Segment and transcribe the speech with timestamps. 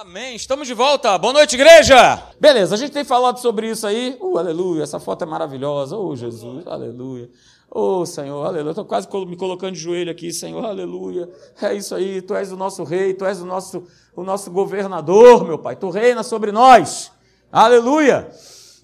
[0.00, 0.36] Amém.
[0.36, 1.18] Estamos de volta.
[1.18, 2.22] Boa noite, igreja.
[2.38, 4.16] Beleza, a gente tem falado sobre isso aí.
[4.20, 4.84] Uh, aleluia.
[4.84, 5.96] Essa foto é maravilhosa.
[5.96, 6.64] Oh, Jesus.
[6.68, 7.28] Aleluia.
[7.68, 8.70] Oh, Senhor, aleluia.
[8.70, 11.28] Estou quase me colocando de joelho aqui, Senhor, aleluia.
[11.60, 12.22] É isso aí.
[12.22, 15.74] Tu és o nosso rei, tu és o nosso, o nosso governador, meu Pai.
[15.74, 17.10] Tu reina sobre nós.
[17.50, 18.30] Aleluia.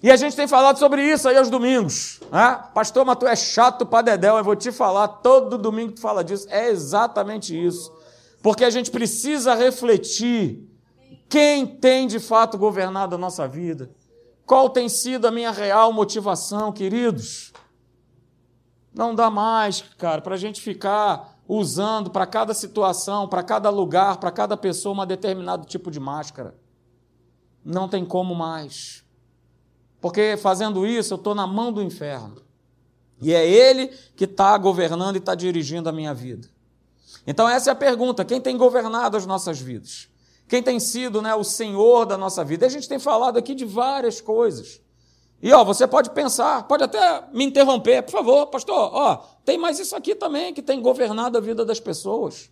[0.03, 2.19] E a gente tem falado sobre isso aí aos domingos.
[2.29, 2.59] Né?
[2.73, 4.35] Pastor, mas tu é chato para dedéu.
[4.35, 6.45] Eu vou te falar, todo domingo tu fala disso.
[6.49, 7.89] É exatamente isso.
[8.43, 10.74] Porque a gente precisa refletir
[11.27, 13.89] quem tem de fato governado a nossa vida.
[14.45, 17.51] Qual tem sido a minha real motivação, queridos?
[18.93, 24.17] Não dá mais, cara, para a gente ficar usando para cada situação, para cada lugar,
[24.17, 26.55] para cada pessoa, uma determinado tipo de máscara.
[27.63, 29.03] Não tem como mais.
[29.99, 32.43] Porque fazendo isso, eu estou na mão do inferno.
[33.21, 36.47] E é ele que está governando e está dirigindo a minha vida.
[37.25, 40.09] Então, essa é a pergunta: quem tem governado as nossas vidas?
[40.47, 42.65] Quem tem sido né, o senhor da nossa vida?
[42.65, 44.81] E a gente tem falado aqui de várias coisas.
[45.41, 49.79] E ó, você pode pensar, pode até me interromper, por favor, pastor, ó, tem mais
[49.79, 52.49] isso aqui também que tem governado a vida das pessoas.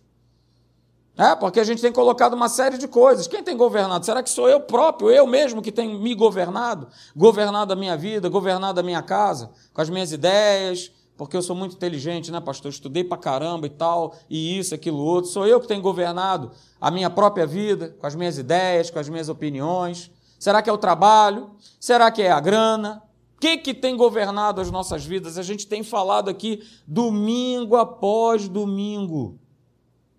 [1.16, 3.28] É, porque a gente tem colocado uma série de coisas.
[3.28, 4.04] Quem tem governado?
[4.04, 6.88] Será que sou eu próprio, eu mesmo que tenho me governado?
[7.14, 11.54] Governado a minha vida, governado a minha casa, com as minhas ideias, porque eu sou
[11.54, 12.66] muito inteligente, né, pastor?
[12.66, 15.30] Eu estudei pra caramba e tal, e isso, aquilo, outro.
[15.30, 19.08] Sou eu que tenho governado a minha própria vida, com as minhas ideias, com as
[19.08, 20.10] minhas opiniões.
[20.38, 21.50] Será que é o trabalho?
[21.78, 23.02] Será que é a grana?
[23.36, 25.38] O que, que tem governado as nossas vidas?
[25.38, 29.38] A gente tem falado aqui domingo após domingo.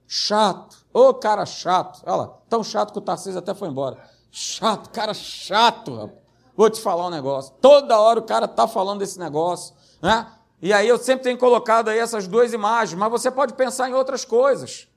[0.07, 0.85] Chato.
[0.93, 2.01] Ô, cara chato.
[2.05, 3.97] Olha lá, tão chato que o Tarcísio até foi embora.
[4.31, 6.25] Chato, cara chato, rapaz.
[6.55, 7.53] Vou te falar um negócio.
[7.61, 10.27] Toda hora o cara tá falando desse negócio, né?
[10.65, 13.93] E aí eu sempre tenho colocado aí essas duas imagens, mas você pode pensar em
[13.93, 14.87] outras coisas.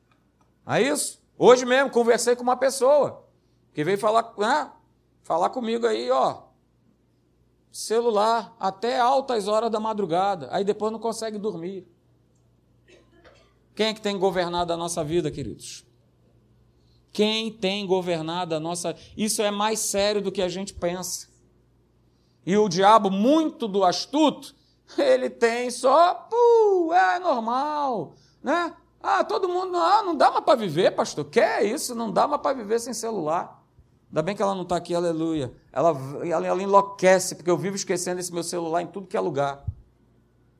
[0.66, 1.20] É isso?
[1.36, 3.28] Hoje mesmo conversei com uma pessoa
[3.74, 4.72] que veio falar, né?
[5.22, 6.44] falar comigo aí, ó.
[7.70, 11.86] Celular até altas horas da madrugada, aí depois não consegue dormir.
[13.74, 15.84] Quem é que tem governado a nossa vida, queridos?
[17.12, 18.96] Quem tem governado a nossa.
[19.14, 21.28] Isso é mais sério do que a gente pensa.
[22.46, 24.56] E o diabo, muito do astuto,
[24.96, 28.74] ele tem só, puh, é normal, né?
[29.00, 31.24] Ah, todo mundo, ah, não dá mais para viver, pastor.
[31.26, 31.94] Quer isso?
[31.94, 33.62] Não dá mais para viver sem celular.
[34.08, 35.52] Ainda bem que ela não está aqui, aleluia.
[35.72, 35.90] Ela,
[36.24, 39.64] ela, ela, enlouquece, porque eu vivo esquecendo esse meu celular em tudo que é lugar.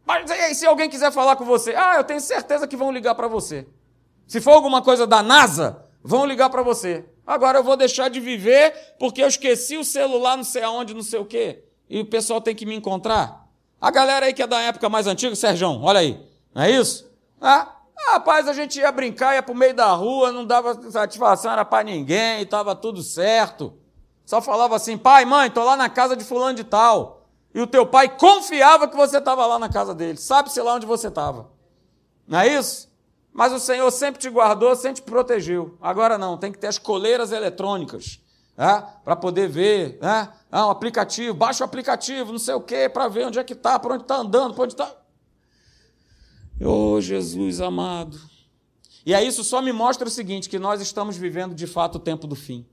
[0.05, 3.15] Mas aí, se alguém quiser falar com você, ah, eu tenho certeza que vão ligar
[3.15, 3.67] para você.
[4.27, 7.05] Se for alguma coisa da NASA, vão ligar para você.
[7.27, 11.03] Agora eu vou deixar de viver porque eu esqueci o celular, não sei aonde, não
[11.03, 11.65] sei o quê.
[11.89, 13.48] E o pessoal tem que me encontrar.
[13.81, 16.21] A galera aí que é da época mais antiga, Serjão, olha aí,
[16.55, 17.09] não é isso?
[17.41, 17.77] Ah,
[18.13, 21.85] rapaz, a gente ia brincar, ia pro meio da rua, não dava satisfação, era para
[21.85, 23.73] ninguém, estava tudo certo.
[24.25, 27.23] Só falava assim, pai, mãe, tô lá na casa de fulano de tal.
[27.55, 30.19] E o teu pai confiava que você estava lá na casa dele.
[30.19, 31.49] Sabe-se lá onde você estava.
[32.27, 32.93] Não é isso?
[33.33, 35.79] Mas o Senhor sempre te guardou, sempre te protegeu.
[35.81, 38.21] Agora não, tem que ter as coleiras eletrônicas
[38.59, 38.83] é?
[39.05, 39.99] para poder ver.
[40.03, 40.29] É?
[40.51, 43.53] Ah, um aplicativo, baixa o aplicativo, não sei o quê, para ver onde é que
[43.53, 44.97] está, para onde está andando, para onde está.
[46.61, 48.19] Oh, Jesus amado.
[49.07, 52.01] E aí isso só me mostra o seguinte: que nós estamos vivendo de fato o
[52.01, 52.67] tempo do fim.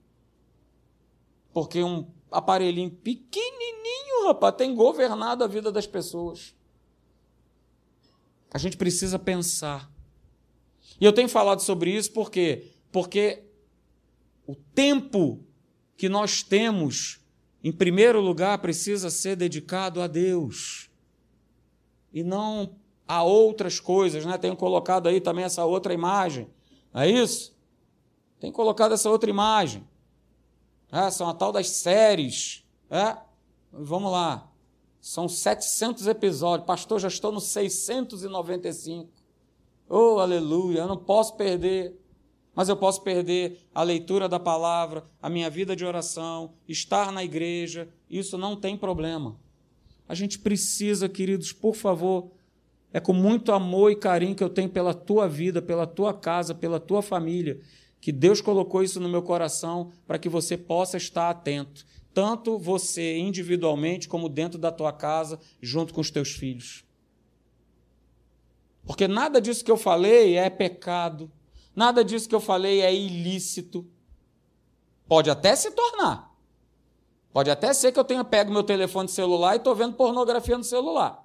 [1.54, 6.56] Porque um aparelhinho pequenininho, rapaz, tem governado a vida das pessoas.
[8.52, 9.90] A gente precisa pensar.
[11.00, 13.44] E eu tenho falado sobre isso porque porque
[14.48, 15.46] o tempo
[15.98, 17.20] que nós temos
[17.66, 20.88] em primeiro lugar, precisa ser dedicado a Deus
[22.14, 22.76] e não
[23.08, 24.38] a outras coisas, né?
[24.38, 26.48] Tenho colocado aí também essa outra imagem,
[26.94, 27.58] não é isso?
[28.40, 29.84] Tem colocado essa outra imagem.
[30.92, 32.64] É, são a tal das séries.
[32.88, 33.18] É?
[33.74, 34.48] Vamos lá.
[35.02, 36.68] São 700 episódios.
[36.68, 39.10] Pastor, já estou no 695.
[39.90, 40.82] Oh, aleluia.
[40.82, 42.00] Eu não posso perder
[42.56, 47.24] mas eu posso perder a leitura da palavra, a minha vida de oração, estar na
[47.24, 49.38] igreja, isso não tem problema.
[50.08, 52.32] A gente precisa, queridos, por favor,
[52.94, 56.56] é com muito amor e carinho que eu tenho pela tua vida, pela tua casa,
[56.56, 57.60] pela tua família,
[58.00, 63.18] que Deus colocou isso no meu coração para que você possa estar atento, tanto você
[63.18, 66.86] individualmente como dentro da tua casa, junto com os teus filhos.
[68.86, 71.30] Porque nada disso que eu falei é pecado,
[71.76, 73.86] Nada disso que eu falei é ilícito.
[75.08, 76.34] Pode até se tornar.
[77.34, 80.64] Pode até ser que eu tenha pego meu telefone celular e estou vendo pornografia no
[80.64, 81.22] celular.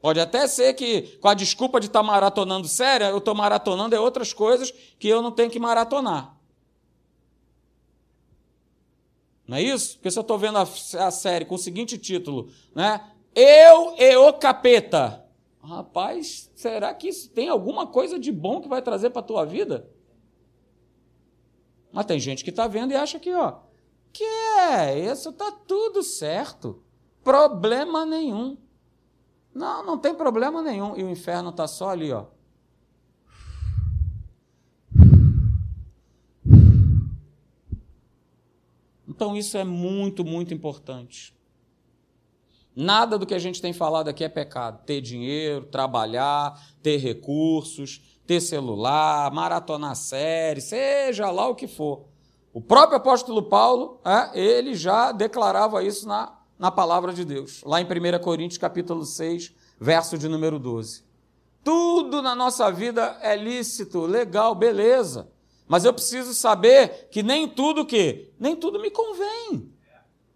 [0.00, 3.96] Pode até ser que, com a desculpa de estar tá maratonando séria, eu estou maratonando
[3.96, 6.36] é outras coisas que eu não tenho que maratonar.
[9.46, 9.94] Não é isso?
[9.94, 13.02] Porque se eu estou vendo a, a, série com o seguinte título, né?
[13.34, 15.24] Eu e o capeta.
[15.68, 19.44] Rapaz, será que isso tem alguma coisa de bom que vai trazer para a tua
[19.44, 19.92] vida?
[21.92, 23.58] Mas tem gente que está vendo e acha que, ó,
[24.10, 26.82] que é isso, está tudo certo.
[27.22, 28.56] Problema nenhum.
[29.54, 30.96] Não, não tem problema nenhum.
[30.96, 32.26] E o inferno está só ali, ó.
[39.06, 41.36] Então isso é muito, muito importante.
[42.80, 44.84] Nada do que a gente tem falado aqui é pecado.
[44.86, 52.06] Ter dinheiro, trabalhar, ter recursos, ter celular, maratonar série, seja lá o que for.
[52.52, 57.80] O próprio apóstolo Paulo, é, ele já declarava isso na na palavra de Deus, lá
[57.80, 61.04] em 1 Coríntios capítulo 6, verso de número 12.
[61.62, 65.30] Tudo na nossa vida é lícito, legal, beleza.
[65.68, 69.70] Mas eu preciso saber que nem tudo que, nem tudo me convém.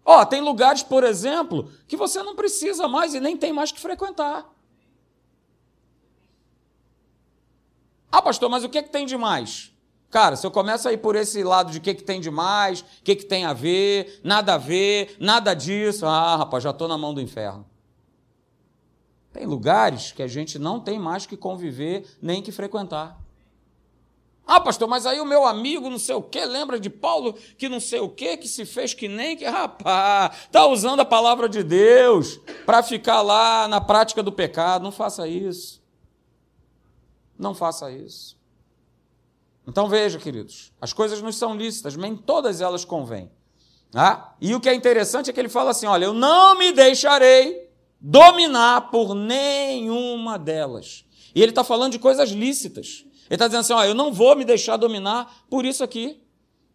[0.05, 3.71] Ó, oh, tem lugares, por exemplo, que você não precisa mais e nem tem mais
[3.71, 4.49] que frequentar.
[8.11, 9.71] Ah, pastor, mas o que, é que tem de mais?
[10.11, 12.29] Cara, se eu começo a ir por esse lado de o que, que tem de
[12.29, 16.69] mais, o que, que tem a ver, nada a ver, nada disso, ah, rapaz, já
[16.69, 17.65] estou na mão do inferno.
[19.31, 23.22] Tem lugares que a gente não tem mais que conviver nem que frequentar.
[24.45, 27.69] Ah, pastor, mas aí o meu amigo não sei o quê, lembra de Paulo que
[27.69, 31.47] não sei o quê, que se fez que nem que, rapaz, está usando a palavra
[31.47, 34.83] de Deus para ficar lá na prática do pecado.
[34.83, 35.81] Não faça isso.
[37.39, 38.37] Não faça isso.
[39.65, 43.31] Então veja, queridos, as coisas não são lícitas, nem todas elas convêm.
[43.95, 44.33] Ah?
[44.41, 47.69] E o que é interessante é que ele fala assim: olha, eu não me deixarei
[47.99, 51.05] dominar por nenhuma delas.
[51.33, 53.05] E ele está falando de coisas lícitas.
[53.29, 56.21] Ele está dizendo assim: ó, eu não vou me deixar dominar por isso aqui.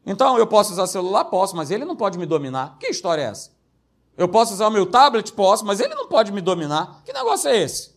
[0.06, 1.26] Então, eu posso usar celular?
[1.26, 2.76] Posso, mas ele não pode me dominar.
[2.78, 3.50] Que história é essa?
[4.16, 5.32] Eu posso usar o meu tablet?
[5.32, 7.02] Posso, mas ele não pode me dominar.
[7.04, 7.96] Que negócio é esse?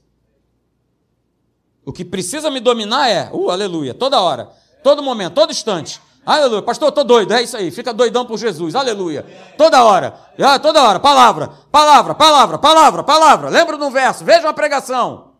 [1.86, 4.52] O que precisa me dominar é, uh, aleluia, toda hora.
[4.84, 6.02] Todo momento, todo instante.
[6.26, 6.62] Aleluia.
[6.62, 7.34] Pastor, estou doido.
[7.34, 7.72] É isso aí.
[7.72, 8.76] Fica doidão por Jesus.
[8.76, 9.26] Aleluia.
[9.58, 10.14] Toda hora.
[10.40, 11.00] Ah, toda hora.
[11.00, 13.50] Palavra, palavra, palavra, palavra, palavra.
[13.50, 14.24] Lembra de um verso.
[14.24, 15.32] Veja uma pregação.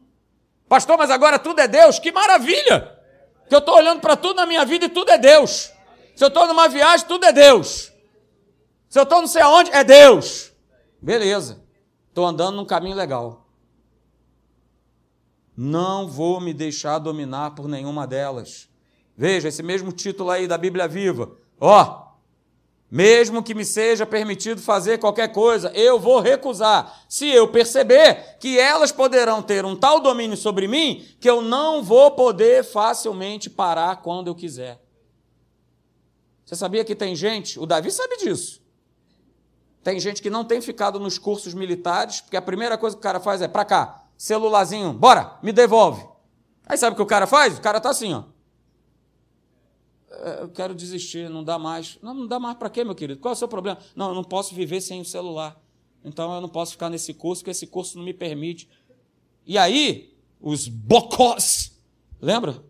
[0.68, 2.00] Pastor, mas agora tudo é Deus.
[2.00, 2.98] Que maravilha.
[3.52, 5.74] Que eu estou olhando para tudo na minha vida e tudo é Deus.
[6.16, 7.92] Se eu estou numa viagem, tudo é Deus.
[8.88, 10.54] Se eu estou não sei aonde, é Deus.
[11.02, 11.62] Beleza.
[12.08, 13.46] Estou andando num caminho legal.
[15.54, 18.70] Não vou me deixar dominar por nenhuma delas.
[19.18, 21.34] Veja esse mesmo título aí da Bíblia Viva.
[21.60, 22.11] Ó,
[22.92, 28.60] mesmo que me seja permitido fazer qualquer coisa, eu vou recusar, se eu perceber que
[28.60, 34.02] elas poderão ter um tal domínio sobre mim que eu não vou poder facilmente parar
[34.02, 34.84] quando eu quiser.
[36.46, 38.62] Você sabia que tem gente, o Davi sabe disso.
[39.82, 43.04] Tem gente que não tem ficado nos cursos militares, porque a primeira coisa que o
[43.04, 46.06] cara faz é para cá, celularzinho, bora, me devolve.
[46.68, 47.58] Aí sabe o que o cara faz?
[47.58, 48.24] O cara tá assim, ó.
[50.12, 51.98] É, eu quero desistir, não dá mais.
[52.02, 53.20] Não, não dá mais para quê, meu querido?
[53.20, 53.80] Qual é o seu problema?
[53.96, 55.60] Não, eu não posso viver sem o celular.
[56.04, 58.68] Então eu não posso ficar nesse curso, porque esse curso não me permite.
[59.46, 61.80] E aí, os bocós,
[62.20, 62.64] lembra?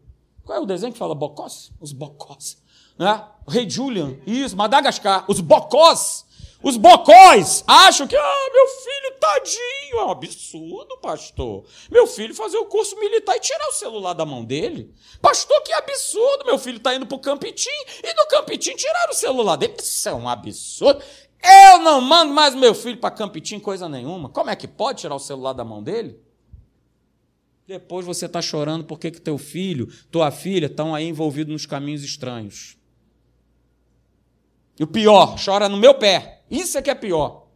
[0.44, 1.72] Qual é o desenho que fala bocós?
[1.80, 2.62] Os bocós.
[2.98, 3.26] Né?
[3.48, 6.26] Rei Julian, isso, Madagascar, os bocós
[6.64, 11.66] os bocóis acham que, ah, meu filho, tadinho, é um absurdo, pastor.
[11.90, 14.94] Meu filho fazer o curso militar e tirar o celular da mão dele.
[15.22, 17.70] Pastor, que absurdo, meu filho está indo para o Campitim
[18.04, 19.76] e no Campitim tirar o celular dele.
[19.80, 21.02] Isso é um absurdo.
[21.44, 24.30] Eu não mando mais meu filho para Campitim coisa nenhuma.
[24.30, 26.20] Como é que pode tirar o celular da mão dele?
[27.68, 32.04] Depois você está chorando porque que teu filho, tua filha estão aí envolvidos nos caminhos
[32.04, 32.78] estranhos.
[34.80, 36.41] E o pior, chora no meu pé.
[36.52, 37.48] Isso é que é pior.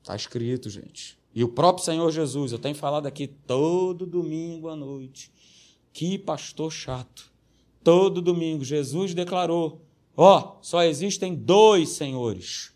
[0.00, 1.18] Está escrito, gente.
[1.34, 5.30] E o próprio Senhor Jesus, eu tenho falado aqui todo domingo à noite.
[5.92, 7.30] Que pastor chato.
[7.84, 9.82] Todo domingo, Jesus declarou:
[10.16, 12.72] Ó, oh, só existem dois senhores.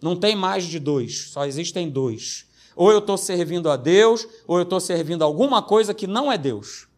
[0.00, 2.46] Não tem mais de dois, só existem dois.
[2.74, 6.38] Ou eu estou servindo a Deus, ou eu estou servindo alguma coisa que não é
[6.38, 6.88] Deus.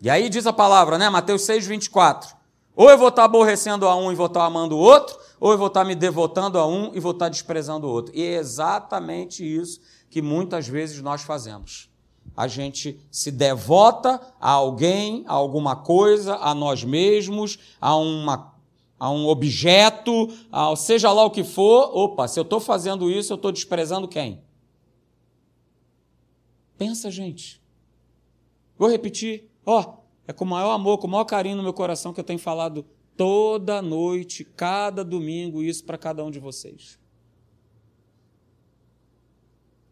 [0.00, 1.08] E aí diz a palavra, né?
[1.08, 2.36] Mateus 6, 24.
[2.74, 5.58] Ou eu vou estar aborrecendo a um e vou estar amando o outro, ou eu
[5.58, 8.14] vou estar me devotando a um e vou estar desprezando o outro.
[8.14, 11.88] E é exatamente isso que muitas vezes nós fazemos.
[12.36, 18.54] A gente se devota a alguém, a alguma coisa, a nós mesmos, a uma
[18.98, 21.94] a um objeto, a seja lá o que for.
[21.94, 24.42] Opa, se eu estou fazendo isso, eu estou desprezando quem?
[26.78, 27.60] Pensa, gente.
[28.78, 29.50] Vou repetir.
[29.66, 32.20] Ó, oh, é com o maior amor, com o maior carinho no meu coração que
[32.20, 36.98] eu tenho falado toda noite, cada domingo, isso para cada um de vocês.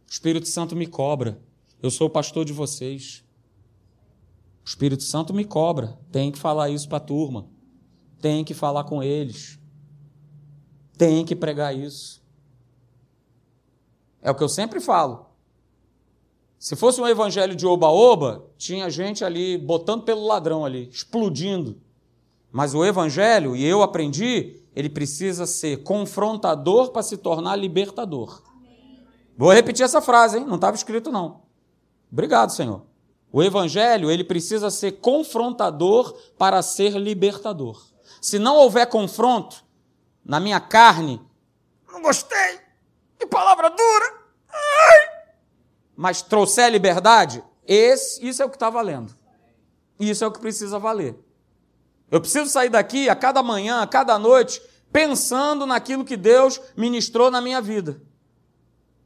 [0.06, 1.42] O Espírito Santo me cobra.
[1.82, 3.24] Eu sou o pastor de vocês.
[4.64, 5.98] O Espírito Santo me cobra.
[6.12, 7.48] Tem que falar isso para a turma.
[8.20, 9.58] Tem que falar com eles.
[10.96, 12.22] Tem que pregar isso.
[14.22, 15.33] É o que eu sempre falo.
[16.64, 21.78] Se fosse um evangelho de oba-oba, tinha gente ali botando pelo ladrão ali, explodindo.
[22.50, 28.42] Mas o evangelho, e eu aprendi, ele precisa ser confrontador para se tornar libertador.
[29.37, 30.47] Vou repetir essa frase, hein?
[30.47, 31.42] Não estava escrito não.
[32.11, 32.80] Obrigado, Senhor.
[33.30, 37.85] O evangelho, ele precisa ser confrontador para ser libertador.
[38.23, 39.62] Se não houver confronto
[40.25, 41.21] na minha carne,
[41.92, 42.59] não gostei.
[43.18, 44.14] Que palavra dura.
[44.49, 45.13] Ai.
[45.96, 49.14] Mas trouxer liberdade, esse, isso é o que está valendo.
[49.98, 51.16] Isso é o que precisa valer.
[52.10, 54.60] Eu preciso sair daqui a cada manhã, a cada noite,
[54.92, 58.00] pensando naquilo que Deus ministrou na minha vida.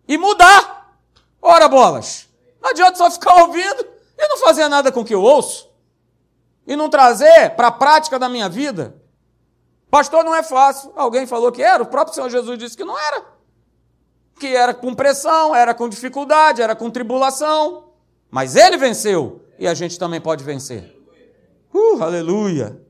[0.07, 0.99] E mudar.
[1.40, 2.28] Ora, bolas.
[2.61, 3.87] Não adianta só ficar ouvindo
[4.18, 5.71] e não fazer nada com o que eu ouço,
[6.66, 9.00] e não trazer para a prática da minha vida.
[9.88, 10.92] Pastor, não é fácil.
[10.97, 13.25] Alguém falou que era, o próprio Senhor Jesus disse que não era.
[14.38, 17.88] Que era com pressão, era com dificuldade, era com tribulação.
[18.30, 20.95] Mas ele venceu e a gente também pode vencer.
[21.75, 22.80] Uh, aleluia!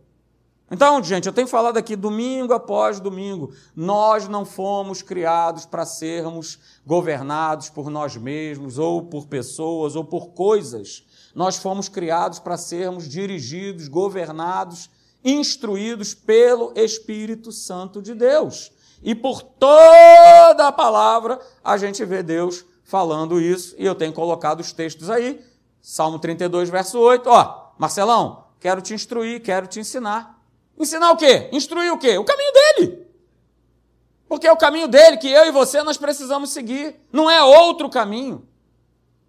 [0.70, 6.58] Então, gente, eu tenho falado aqui domingo após domingo, nós não fomos criados para sermos
[6.86, 11.04] governados por nós mesmos, ou por pessoas, ou por coisas.
[11.34, 14.90] Nós fomos criados para sermos dirigidos, governados,
[15.24, 18.70] instruídos pelo Espírito Santo de Deus.
[19.02, 24.60] E por toda a palavra a gente vê Deus falando isso, e eu tenho colocado
[24.60, 25.44] os textos aí.
[25.80, 27.28] Salmo 32, verso 8.
[27.28, 30.38] Ó, Marcelão, quero te instruir, quero te ensinar.
[30.78, 31.48] Ensinar o quê?
[31.52, 32.16] Instruir o quê?
[32.16, 33.06] O caminho dele.
[34.28, 36.96] Porque é o caminho dele que eu e você nós precisamos seguir.
[37.12, 38.46] Não é outro caminho.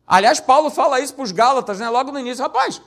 [0.06, 1.90] Aliás, Paulo fala isso para os Gálatas, né?
[1.90, 2.82] Logo no início, rapaz,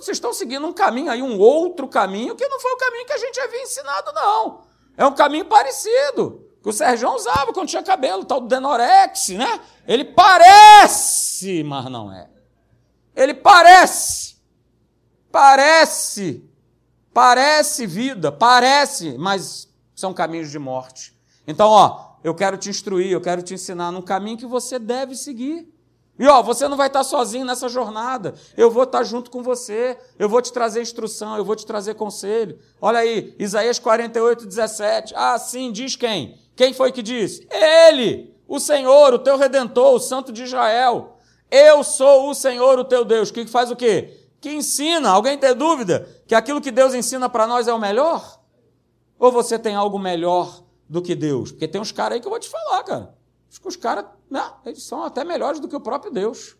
[0.00, 3.12] vocês estão seguindo um caminho aí, um outro caminho, que não foi o caminho que
[3.12, 4.67] a gente havia ensinado, não.
[4.98, 9.60] É um caminho parecido, que o Sérgio usava quando tinha cabelo, tal do Denorex, né?
[9.86, 12.28] Ele parece, mas não é.
[13.14, 14.36] Ele parece.
[15.30, 16.44] Parece.
[17.14, 21.16] Parece vida, parece, mas são caminhos de morte.
[21.46, 25.14] Então, ó, eu quero te instruir, eu quero te ensinar num caminho que você deve
[25.14, 25.72] seguir.
[26.18, 28.34] E ó, você não vai estar sozinho nessa jornada.
[28.56, 29.96] Eu vou estar junto com você.
[30.18, 32.58] Eu vou te trazer instrução, eu vou te trazer conselho.
[32.80, 35.14] Olha aí, Isaías 48, 17.
[35.16, 36.36] Ah, sim, diz quem?
[36.56, 37.46] Quem foi que disse?
[37.50, 41.18] Ele, o Senhor, o teu redentor, o Santo de Israel.
[41.48, 43.30] Eu sou o Senhor, o teu Deus.
[43.30, 44.26] Que faz o quê?
[44.40, 45.10] Que ensina.
[45.10, 48.40] Alguém tem dúvida que aquilo que Deus ensina para nós é o melhor?
[49.20, 51.52] Ou você tem algo melhor do que Deus?
[51.52, 53.14] Porque tem uns caras aí que eu vou te falar, cara.
[53.50, 56.56] Acho que os caras, né, eles são até melhores do que o próprio Deus.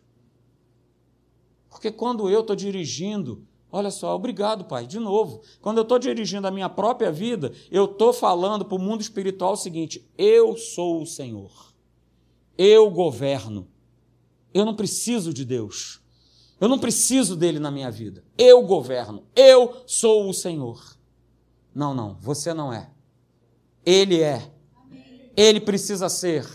[1.69, 5.41] Porque quando eu estou dirigindo, olha só, obrigado, Pai, de novo.
[5.61, 9.53] Quando eu estou dirigindo a minha própria vida, eu estou falando para o mundo espiritual
[9.53, 11.73] o seguinte: eu sou o Senhor.
[12.57, 13.67] Eu governo.
[14.53, 16.01] Eu não preciso de Deus.
[16.59, 18.23] Eu não preciso dele na minha vida.
[18.37, 19.23] Eu governo.
[19.35, 20.97] Eu sou o Senhor.
[21.73, 22.89] Não, não, você não é.
[23.85, 24.51] Ele é.
[25.37, 26.45] Ele precisa ser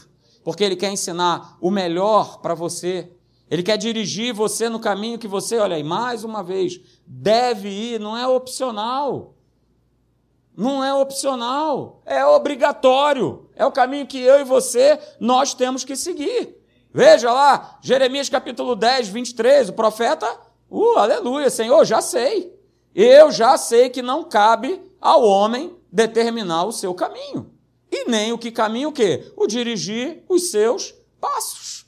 [0.44, 3.10] porque Ele quer ensinar o melhor para você.
[3.50, 7.98] Ele quer dirigir você no caminho que você, olha aí, mais uma vez, deve ir,
[7.98, 9.34] não é opcional.
[10.56, 13.48] Não é opcional, é obrigatório.
[13.56, 16.56] É o caminho que eu e você, nós temos que seguir.
[16.92, 20.30] Veja lá, Jeremias capítulo 10, 23, o profeta,
[20.70, 22.54] uh, aleluia, Senhor, já sei.
[22.94, 27.53] Eu já sei que não cabe ao homem determinar o seu caminho
[27.94, 29.32] e nem o que caminha o quê?
[29.36, 31.86] O dirigir os seus passos.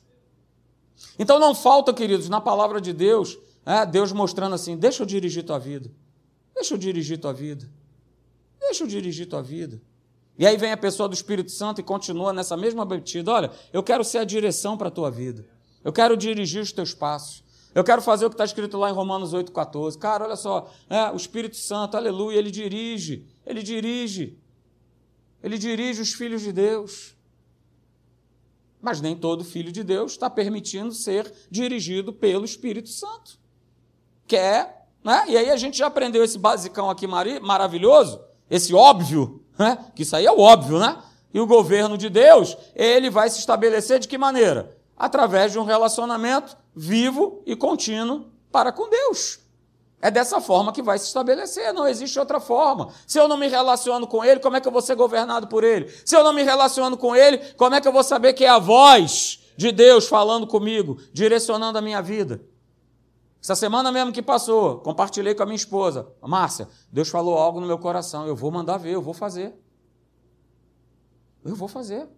[1.19, 5.45] Então não falta, queridos, na palavra de Deus, é, Deus mostrando assim: deixa eu dirigir
[5.45, 5.91] tua vida,
[6.55, 7.69] deixa eu dirigir tua vida,
[8.61, 9.83] deixa eu dirigir tua vida.
[10.39, 13.83] E aí vem a pessoa do Espírito Santo e continua nessa mesma batida: olha, eu
[13.83, 15.45] quero ser a direção para a tua vida,
[15.83, 17.45] eu quero dirigir os teus passos.
[17.75, 19.99] Eu quero fazer o que está escrito lá em Romanos 8,14.
[19.99, 24.39] Cara, olha só, é, o Espírito Santo, aleluia, ele dirige, ele dirige.
[25.47, 27.15] Ele dirige os filhos de Deus.
[28.83, 33.39] Mas nem todo filho de Deus está permitindo ser dirigido pelo Espírito Santo.
[34.27, 35.25] Quer, né?
[35.29, 39.79] E aí a gente já aprendeu esse basicão aqui maravilhoso, esse óbvio, né?
[39.95, 41.01] que isso aí é o óbvio, né?
[41.33, 44.77] E o governo de Deus, ele vai se estabelecer de que maneira?
[44.97, 49.39] Através de um relacionamento vivo e contínuo para com Deus.
[50.01, 52.91] É dessa forma que vai se estabelecer, não existe outra forma.
[53.07, 55.65] Se eu não me relaciono com Ele, como é que eu vou ser governado por
[55.65, 55.89] Ele?
[56.05, 58.49] Se eu não me relaciono com Ele, como é que eu vou saber que é
[58.49, 62.43] a voz de Deus falando comigo, direcionando a minha vida?
[63.43, 67.67] Essa semana mesmo que passou, compartilhei com a minha esposa, Márcia, Deus falou algo no
[67.67, 69.55] meu coração, eu vou mandar ver, eu vou fazer.
[71.45, 72.09] Eu vou fazer.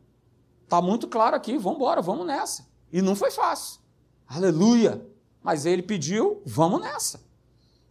[0.65, 2.67] Está muito claro aqui, vamos embora, vamos nessa.
[2.93, 3.81] E não foi fácil.
[4.27, 5.07] Aleluia!
[5.43, 7.28] Mas ele pediu, vamos nessa.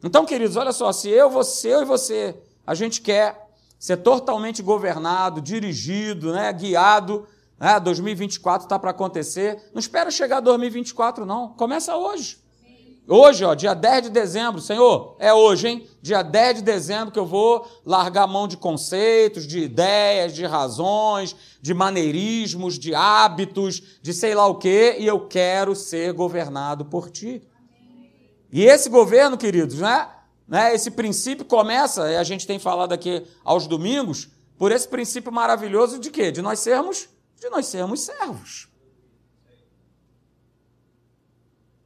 [0.03, 2.35] Então, queridos, olha só, se eu, você, eu e você,
[2.65, 3.47] a gente quer
[3.79, 7.27] ser totalmente governado, dirigido, né, guiado,
[7.59, 12.37] né, 2024 está para acontecer, não espera chegar 2024 não, começa hoje.
[13.09, 15.87] Hoje, ó, dia 10 de dezembro, Senhor, é hoje, hein?
[16.01, 20.45] Dia 10 de dezembro que eu vou largar a mão de conceitos, de ideias, de
[20.45, 26.83] razões, de maneirismos, de hábitos, de sei lá o quê, e eu quero ser governado
[26.83, 27.41] por ti.
[28.51, 30.09] E esse governo, queridos, né?
[30.47, 35.99] né esse princípio começa, a gente tem falado aqui aos domingos, por esse princípio maravilhoso
[35.99, 36.31] de quê?
[36.31, 38.67] De nós sermos, de nós sermos servos.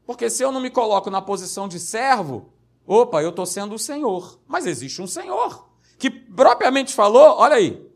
[0.05, 2.53] Porque se eu não me coloco na posição de servo,
[2.85, 4.39] opa, eu estou sendo o Senhor.
[4.47, 7.89] Mas existe um Senhor, que propriamente falou, olha aí,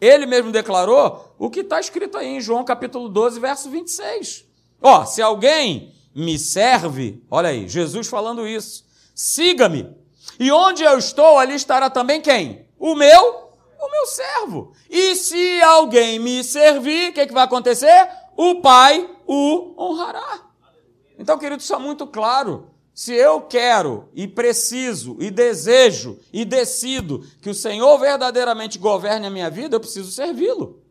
[0.00, 4.44] ele mesmo declarou o que está escrito aí em João capítulo 12, verso 26.
[4.80, 9.90] Ó, se alguém me serve, olha aí, Jesus falando isso, siga-me.
[10.38, 12.66] E onde eu estou, ali estará também quem?
[12.78, 14.72] O meu, o meu servo.
[14.88, 18.08] E se alguém me servir, o que, que vai acontecer?
[18.36, 20.42] O Pai o honrará.
[21.18, 22.70] Então, querido, isso é muito claro.
[22.92, 29.30] Se eu quero e preciso e desejo e decido que o Senhor verdadeiramente governe a
[29.30, 30.83] minha vida, eu preciso servi-lo.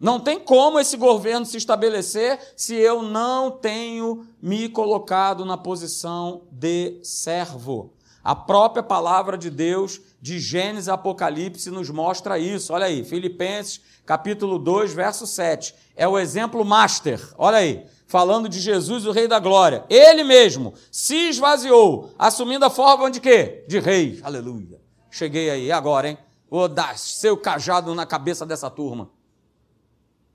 [0.00, 6.42] Não tem como esse governo se estabelecer se eu não tenho me colocado na posição
[6.52, 7.92] de servo.
[8.22, 12.72] A própria palavra de Deus, de Gênesis e Apocalipse, nos mostra isso.
[12.72, 15.74] Olha aí, Filipenses, capítulo 2, verso 7.
[15.96, 17.20] É o exemplo master.
[17.36, 19.84] Olha aí falando de Jesus, o Rei da Glória.
[19.88, 23.64] Ele mesmo se esvaziou, assumindo a forma de quê?
[23.68, 24.18] De rei.
[24.22, 24.80] Aleluia.
[25.10, 26.18] Cheguei aí, agora, hein?
[26.50, 29.10] Vou dar seu cajado na cabeça dessa turma.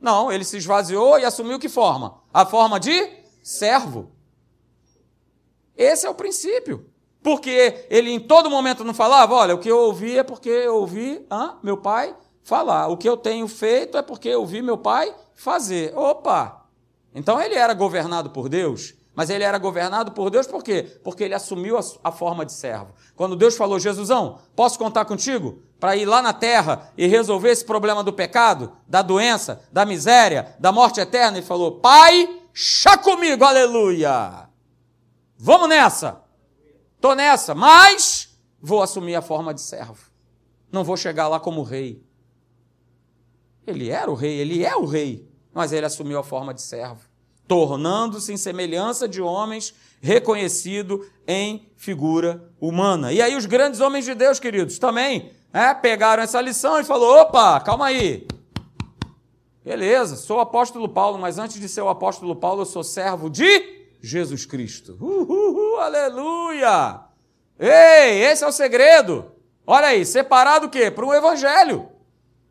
[0.03, 2.19] Não, ele se esvaziou e assumiu que forma?
[2.33, 3.09] A forma de
[3.41, 4.11] servo.
[5.77, 6.89] Esse é o princípio.
[7.23, 10.75] Porque ele em todo momento não falava, olha, o que eu ouvi é porque eu
[10.75, 11.25] ouvi
[11.63, 12.13] meu pai
[12.43, 12.89] falar.
[12.89, 15.97] O que eu tenho feito é porque eu ouvi meu pai fazer.
[15.97, 16.65] Opa!
[17.15, 20.99] Então ele era governado por Deus, mas ele era governado por Deus por quê?
[21.03, 22.93] Porque ele assumiu a, forma de servo.
[23.15, 27.63] Quando Deus falou, Jesusão, posso contar contigo para ir lá na terra e resolver esse
[27.63, 31.37] problema do pecado, da doença, da miséria, da morte eterna?
[31.37, 34.49] Ele falou, Pai, chá comigo, aleluia!
[35.37, 36.21] Vamos nessa!
[36.95, 38.29] Estou nessa, mas
[38.61, 40.09] vou assumir a forma de servo.
[40.71, 42.01] Não vou chegar lá como rei.
[43.67, 47.07] Ele era o rei, ele é o rei mas ele assumiu a forma de servo,
[47.47, 53.11] tornando-se em semelhança de homens, reconhecido em figura humana.
[53.11, 57.21] E aí os grandes homens de Deus, queridos, também é, pegaram essa lição e falou:
[57.21, 58.27] opa, calma aí.
[59.63, 63.87] Beleza, sou apóstolo Paulo, mas antes de ser o apóstolo Paulo, eu sou servo de
[64.01, 64.97] Jesus Cristo.
[64.99, 66.99] Uhul, aleluia!
[67.57, 69.31] Ei, esse é o segredo.
[69.65, 70.91] Olha aí, separado o quê?
[70.91, 71.87] Para o evangelho.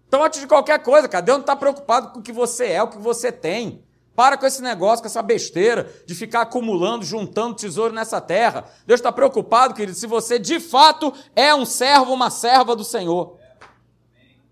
[0.09, 2.83] Então, antes de qualquer coisa, cara, Deus não está preocupado com o que você é,
[2.83, 3.85] o que você tem.
[4.15, 8.65] Para com esse negócio, com essa besteira de ficar acumulando, juntando tesouro nessa terra.
[8.87, 13.39] Deus está preocupado, querido, se você de fato é um servo, uma serva do Senhor.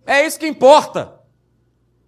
[0.06, 1.20] É isso que importa.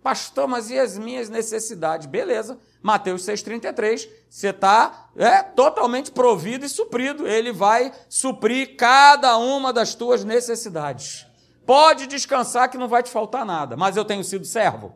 [0.03, 2.07] Pastor, mas e as minhas necessidades?
[2.07, 2.59] Beleza.
[2.83, 7.29] Mateus 6,33, você está é, totalmente provido e suprido.
[7.29, 11.25] Ele vai suprir cada uma das tuas necessidades.
[11.65, 14.93] Pode descansar que não vai te faltar nada, mas eu tenho sido servo.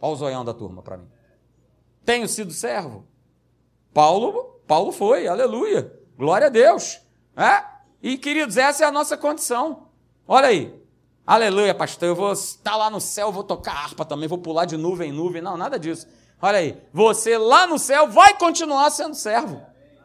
[0.00, 1.08] Olha o zoião da turma para mim.
[2.04, 3.04] Tenho sido servo.
[3.92, 5.92] Paulo, Paulo foi, aleluia.
[6.16, 7.00] Glória a Deus.
[7.36, 7.64] É?
[8.02, 9.88] E, queridos, essa é a nossa condição.
[10.26, 10.82] Olha aí.
[11.26, 12.08] Aleluia, pastor.
[12.08, 15.12] Eu vou estar lá no céu, vou tocar harpa também, vou pular de nuvem em
[15.12, 15.42] nuvem.
[15.42, 16.06] Não, nada disso.
[16.40, 16.80] Olha aí.
[16.92, 19.60] Você lá no céu vai continuar sendo servo.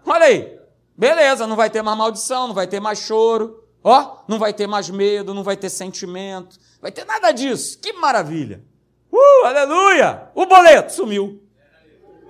[0.06, 0.60] Olha aí.
[0.98, 3.62] Beleza, não vai ter mais maldição, não vai ter mais choro.
[3.84, 7.80] Ó, não vai ter mais medo, não vai ter sentimento, vai ter nada disso.
[7.80, 8.64] Que maravilha!
[9.12, 10.30] Uh, aleluia!
[10.34, 11.42] O boleto sumiu.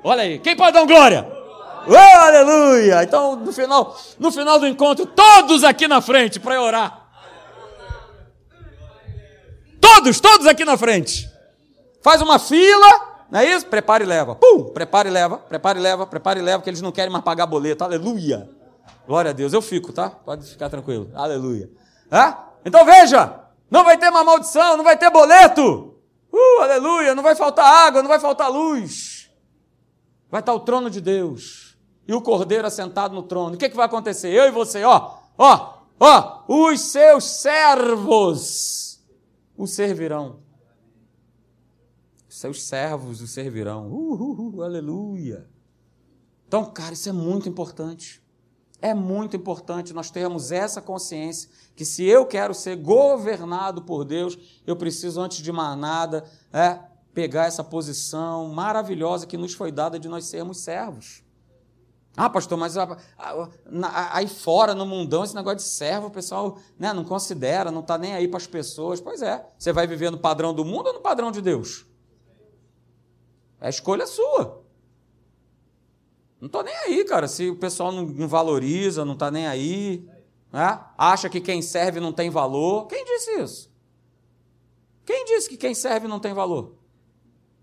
[0.03, 1.27] Olha aí, quem pode dar um glória?
[1.87, 3.03] Oh, aleluia!
[3.03, 7.07] Então, no final, no final do encontro, todos aqui na frente para orar.
[9.79, 11.29] Todos, todos aqui na frente.
[12.01, 13.65] Faz uma fila, não é isso?
[13.65, 14.35] Prepara e leva.
[14.35, 14.65] Pum!
[14.65, 17.45] Prepara e leva, prepara e leva, prepara e leva, porque eles não querem mais pagar
[17.45, 17.83] boleto.
[17.83, 18.49] Aleluia!
[19.07, 19.53] Glória a Deus.
[19.53, 20.09] Eu fico, tá?
[20.09, 21.09] Pode ficar tranquilo.
[21.15, 21.69] Aleluia.
[22.11, 22.33] É?
[22.65, 23.39] Então veja,
[23.69, 25.95] não vai ter uma maldição, não vai ter boleto.
[26.31, 29.29] Uh, aleluia, não vai faltar água, não vai faltar luz.
[30.29, 33.55] Vai estar o trono de Deus e o cordeiro assentado no trono.
[33.55, 34.29] O que, que vai acontecer?
[34.29, 39.01] Eu e você, ó, ó, ó, os seus servos
[39.57, 40.39] o servirão.
[42.29, 43.87] Os seus servos o servirão.
[43.91, 45.49] Uh, uh, uh, aleluia.
[46.47, 48.21] Então, cara, isso é muito importante.
[48.81, 54.37] É muito importante nós termos essa consciência que se eu quero ser governado por Deus,
[54.65, 56.79] eu preciso, antes de mais nada, é,
[57.13, 61.23] pegar essa posição maravilhosa que nos foi dada de nós sermos servos.
[62.17, 62.75] Ah, pastor, mas
[64.11, 67.97] aí fora, no mundão, esse negócio de servo, o pessoal né, não considera, não está
[67.97, 68.99] nem aí para as pessoas.
[68.99, 71.85] Pois é, você vai viver no padrão do mundo ou no padrão de Deus?
[73.61, 74.60] É escolha sua.
[76.41, 77.27] Não estou nem aí, cara.
[77.27, 80.03] Se o pessoal não, não valoriza, não está nem aí,
[80.51, 80.79] né?
[80.97, 82.87] acha que quem serve não tem valor.
[82.87, 83.71] Quem disse isso?
[85.05, 86.73] Quem disse que quem serve não tem valor?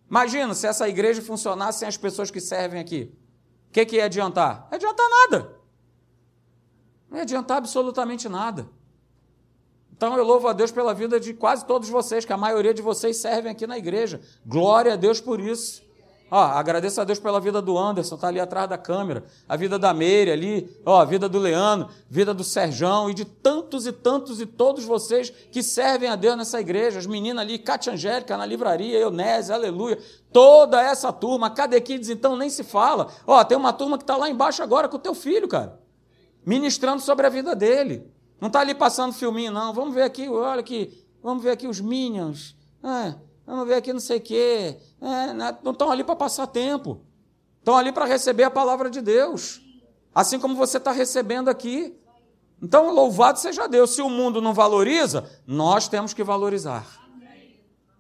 [0.09, 3.13] Imagina se essa igreja funcionasse sem as pessoas que servem aqui.
[3.69, 4.69] O que, que ia adiantar?
[4.71, 5.59] Não ia adiantar nada.
[7.11, 8.71] Não ia adiantar absolutamente nada.
[9.93, 12.81] Então eu louvo a Deus pela vida de quase todos vocês, que a maioria de
[12.81, 14.21] vocês servem aqui na igreja.
[14.47, 15.83] Glória a Deus por isso.
[16.31, 19.79] Ó, agradeço a Deus pela vida do Anderson, está ali atrás da câmera, a vida
[19.79, 23.93] da Meire ali, ó, a vida do Leandro, vida do Serjão e de tantos e
[23.93, 28.37] tantos e todos vocês que servem a Deus nessa igreja, as meninas ali, Cátia Angélica
[28.37, 29.99] na livraria, Eunese, aleluia,
[30.31, 33.09] toda essa turma, Cadequides então nem se fala.
[33.27, 35.81] Ó, tem uma turma que está lá embaixo agora com o teu filho, cara,
[36.45, 38.07] ministrando sobre a vida dele.
[38.41, 39.73] Não está ali passando filminho, não.
[39.73, 42.55] Vamos ver aqui, olha aqui, vamos ver aqui os Minions.
[42.83, 43.15] É,
[43.49, 44.77] vamos ver aqui não sei o quê.
[45.01, 47.01] É, né, não estão ali para passar tempo.
[47.59, 49.61] Estão ali para receber a palavra de Deus.
[50.15, 51.97] Assim como você está recebendo aqui.
[52.63, 53.91] Então, louvado seja Deus.
[53.91, 56.87] Se o mundo não valoriza, nós temos que valorizar.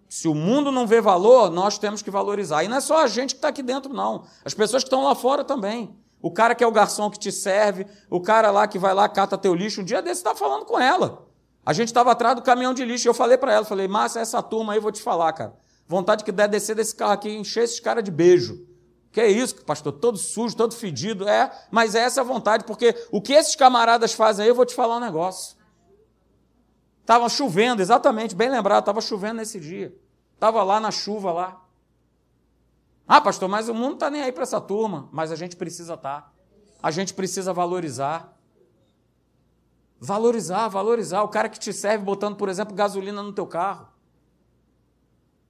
[0.09, 2.65] Se o mundo não vê valor, nós temos que valorizar.
[2.65, 4.25] E não é só a gente que está aqui dentro, não.
[4.45, 5.95] As pessoas que estão lá fora também.
[6.21, 9.09] O cara que é o garçom que te serve, o cara lá que vai lá,
[9.09, 9.83] cata teu lixo.
[9.83, 11.28] Um dia desse está falando com ela.
[11.69, 13.07] A gente estava atrás do caminhão de lixo.
[13.07, 15.55] Eu falei para ela, falei, Márcia, essa turma aí, vou te falar, cara.
[15.87, 18.67] Vontade que der descer desse carro aqui e encher esses caras de beijo.
[19.13, 19.93] Que é isso, pastor?
[19.93, 21.29] Todo sujo, todo fedido.
[21.29, 24.65] É, mas é essa a vontade, porque o que esses camaradas fazem aí, eu vou
[24.65, 25.59] te falar um negócio.
[27.03, 29.95] Estava chovendo, exatamente, bem lembrado, estava chovendo nesse dia.
[30.33, 31.63] Estava lá na chuva lá.
[33.07, 35.07] Ah, pastor, mas o mundo não está nem aí para essa turma.
[35.13, 36.23] Mas a gente precisa estar.
[36.23, 36.33] Tá.
[36.83, 38.38] A gente precisa valorizar.
[40.01, 41.23] Valorizar, valorizar.
[41.23, 43.89] O cara que te serve botando, por exemplo, gasolina no teu carro.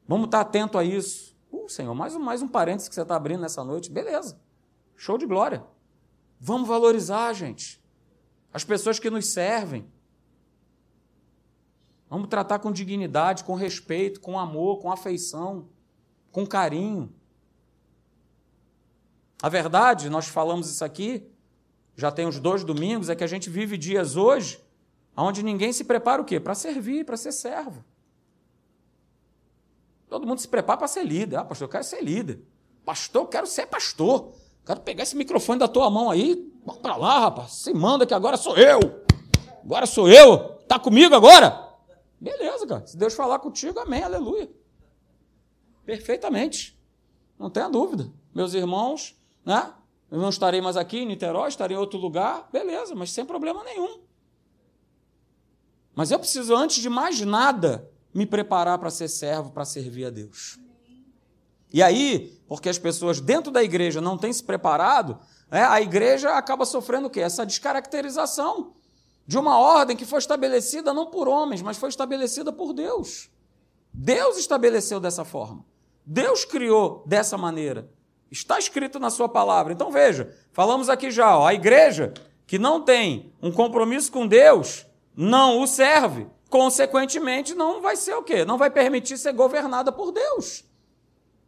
[0.06, 1.37] Vamos estar atento a isso.
[1.52, 3.90] Uh, Senhor, mais um, mais um parênteses que você está abrindo nessa noite.
[3.90, 4.40] Beleza.
[4.96, 5.64] Show de glória.
[6.40, 7.82] Vamos valorizar, gente.
[8.52, 9.87] As pessoas que nos servem.
[12.08, 15.68] Vamos tratar com dignidade, com respeito, com amor, com afeição,
[16.32, 17.12] com carinho.
[19.42, 21.30] A verdade, nós falamos isso aqui,
[21.98, 24.64] já tem uns dois domingos, é que a gente vive dias hoje
[25.16, 26.38] onde ninguém se prepara o quê?
[26.38, 27.84] Para servir, para ser servo.
[30.08, 31.38] Todo mundo se prepara para ser líder.
[31.38, 32.40] Ah, pastor, eu quero ser líder.
[32.84, 34.32] Pastor, eu quero ser pastor.
[34.64, 36.48] Quero pegar esse microfone da tua mão aí.
[36.64, 37.54] Vamos para lá, rapaz.
[37.54, 38.78] Se manda que agora sou eu.
[39.64, 40.50] Agora sou eu.
[40.68, 41.68] Tá comigo agora?
[42.20, 42.87] Beleza, cara.
[42.87, 44.48] Se Deus falar contigo, amém, aleluia.
[45.84, 46.78] Perfeitamente.
[47.37, 48.08] Não tenha dúvida.
[48.32, 49.74] Meus irmãos, né?
[50.11, 53.62] Eu não estarei mais aqui em Niterói, estarei em outro lugar, beleza, mas sem problema
[53.62, 54.01] nenhum.
[55.94, 60.11] Mas eu preciso, antes de mais nada, me preparar para ser servo, para servir a
[60.11, 60.59] Deus.
[61.73, 65.18] E aí, porque as pessoas dentro da igreja não têm se preparado,
[65.51, 67.21] é, a igreja acaba sofrendo o quê?
[67.21, 68.75] Essa descaracterização
[69.27, 73.29] de uma ordem que foi estabelecida não por homens, mas foi estabelecida por Deus.
[73.92, 75.64] Deus estabeleceu dessa forma.
[76.05, 77.90] Deus criou dessa maneira.
[78.30, 79.72] Está escrito na sua palavra.
[79.72, 82.12] Então veja, falamos aqui já, ó, a igreja
[82.46, 84.86] que não tem um compromisso com Deus
[85.16, 86.26] não o serve.
[86.48, 88.44] Consequentemente, não vai ser o quê?
[88.44, 90.64] Não vai permitir ser governada por Deus.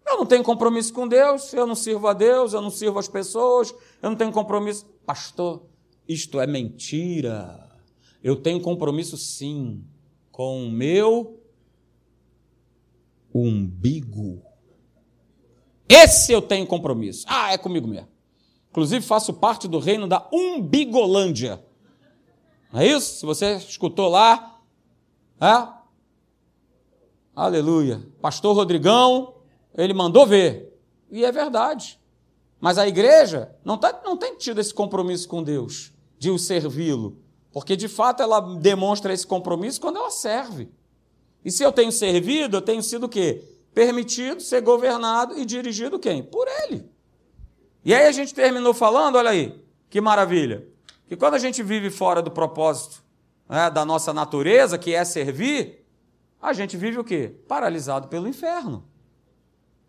[0.07, 3.09] Eu não tenho compromisso com Deus, eu não sirvo a Deus, eu não sirvo as
[3.09, 4.85] pessoas, eu não tenho compromisso.
[5.07, 5.63] Pastor,
[6.09, 7.71] isto é mentira.
[8.23, 9.85] Eu tenho compromisso sim
[10.33, 11.41] com o meu
[13.33, 14.43] umbigo.
[15.91, 17.27] Esse eu tenho compromisso.
[17.29, 18.07] Ah, é comigo mesmo.
[18.71, 21.61] Inclusive, faço parte do reino da Umbigolândia.
[22.73, 23.19] Não é isso?
[23.19, 24.61] Se você escutou lá,
[25.41, 25.69] é?
[27.35, 28.01] Aleluia.
[28.23, 29.35] Pastor Rodrigão,
[29.77, 30.81] ele mandou ver.
[31.11, 31.99] E é verdade.
[32.61, 37.19] Mas a igreja não, tá, não tem tido esse compromisso com Deus, de o servi-lo.
[37.51, 40.71] Porque de fato ela demonstra esse compromisso quando ela serve.
[41.45, 43.43] E se eu tenho servido, eu tenho sido o quê?
[43.75, 46.23] Permitido ser governado e dirigido quem?
[46.23, 46.91] Por ele.
[47.85, 50.67] E aí a gente terminou falando, olha aí, que maravilha,
[51.07, 53.03] que quando a gente vive fora do propósito
[53.49, 55.85] né, da nossa natureza, que é servir,
[56.41, 57.35] a gente vive o quê?
[57.49, 58.85] Paralisado pelo inferno.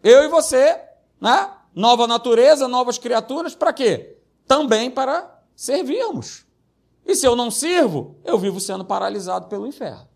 [0.04, 0.80] Eu e você,
[1.20, 1.52] né?
[1.74, 4.17] Nova natureza, novas criaturas, para quê?
[4.46, 6.46] Também para servirmos.
[7.06, 10.08] E se eu não sirvo, eu vivo sendo paralisado pelo inferno.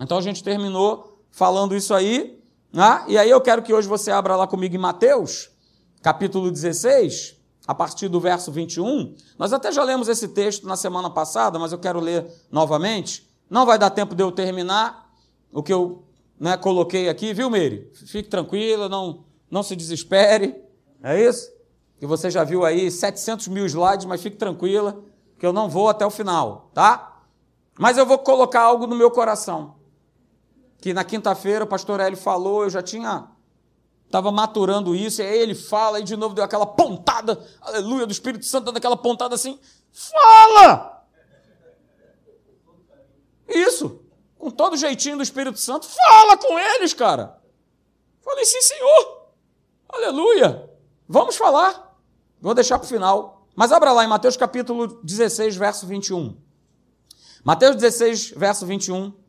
[0.00, 2.40] Então a gente terminou falando isso aí,
[2.74, 3.04] né?
[3.06, 5.48] e aí eu quero que hoje você abra lá comigo em Mateus,
[6.02, 9.14] capítulo 16, a partir do verso 21.
[9.38, 13.30] Nós até já lemos esse texto na semana passada, mas eu quero ler novamente.
[13.48, 15.08] Não vai dar tempo de eu terminar
[15.52, 16.02] o que eu
[16.38, 17.88] né, coloquei aqui, viu, Meire?
[17.94, 20.56] Fique tranquila, não, não se desespere,
[21.00, 21.48] é isso?
[22.02, 25.00] E você já viu aí 700 mil slides, mas fique tranquila,
[25.38, 27.22] que eu não vou até o final, tá?
[27.78, 29.76] Mas eu vou colocar algo no meu coração.
[30.84, 33.26] Que na quinta-feira o pastor Hélio falou, eu já tinha
[34.04, 38.12] estava maturando isso, e aí ele fala, e de novo deu aquela pontada, aleluia, do
[38.12, 39.58] Espírito Santo, dando aquela pontada assim,
[39.90, 41.06] fala!
[43.48, 44.02] Isso,
[44.38, 47.40] com todo jeitinho do Espírito Santo, fala com eles, cara.
[48.22, 49.30] Falei, sim, senhor,
[49.88, 50.70] aleluia,
[51.08, 51.96] vamos falar.
[52.42, 53.46] Vou deixar para o final.
[53.56, 56.36] Mas abra lá em Mateus capítulo 16, verso 21.
[57.42, 59.23] Mateus 16, verso 21,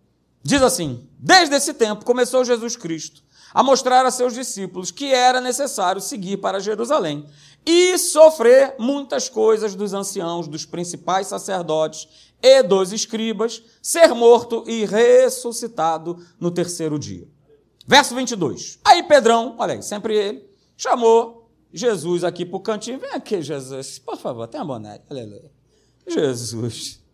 [0.45, 5.41] diz assim: Desde esse tempo começou Jesus Cristo a mostrar a seus discípulos que era
[5.41, 7.25] necessário seguir para Jerusalém
[7.65, 12.07] e sofrer muitas coisas dos anciãos, dos principais sacerdotes
[12.43, 17.27] e dos escribas, ser morto e ressuscitado no terceiro dia.
[17.87, 18.79] Verso 22.
[18.83, 20.45] Aí Pedrão, olha aí, sempre ele,
[20.77, 22.99] chamou Jesus aqui para o cantinho.
[22.99, 25.01] Vem aqui, Jesus, por favor, tenha boné.
[25.09, 25.49] Aleluia.
[26.05, 27.04] Jesus.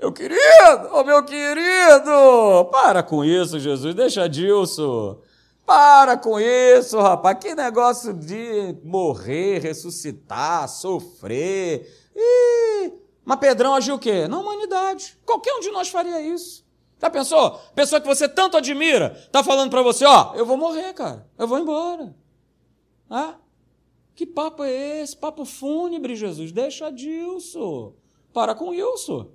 [0.00, 5.20] Meu querido, oh, meu querido, para com isso, Jesus, deixa Dilson.
[5.64, 7.38] Para com isso, rapaz.
[7.38, 11.88] Que negócio de morrer, ressuscitar, sofrer.
[12.16, 12.92] Ih,
[13.24, 14.26] mas Pedrão agiu o quê?
[14.26, 15.16] Na humanidade.
[15.24, 16.64] Qualquer um de nós faria isso.
[17.00, 17.60] Já pensou?
[17.74, 21.28] Pessoa que você tanto admira, tá falando para você, ó, eu vou morrer, cara.
[21.38, 22.14] Eu vou embora.
[23.08, 23.36] Ah?
[24.14, 25.16] Que papo é esse?
[25.16, 26.52] Papo fúnebre, Jesus.
[26.52, 27.94] Deixa Dilson.
[28.32, 29.30] Para com isso.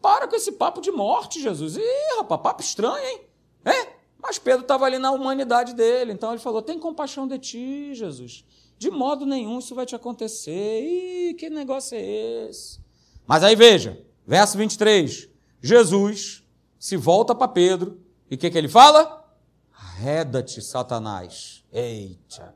[0.00, 1.76] Para com esse papo de morte, Jesus.
[1.76, 3.20] Ih, rapaz, papo estranho, hein?
[3.64, 3.96] É?
[4.22, 8.44] Mas Pedro estava ali na humanidade dele, então ele falou: tem compaixão de ti, Jesus.
[8.78, 10.82] De modo nenhum isso vai te acontecer.
[10.82, 12.80] Ih, que negócio é esse?
[13.26, 15.28] Mas aí veja, verso 23.
[15.60, 16.44] Jesus
[16.78, 19.24] se volta para Pedro e o que, que ele fala?
[19.72, 21.64] Arreda-te, Satanás.
[21.72, 22.54] Eita,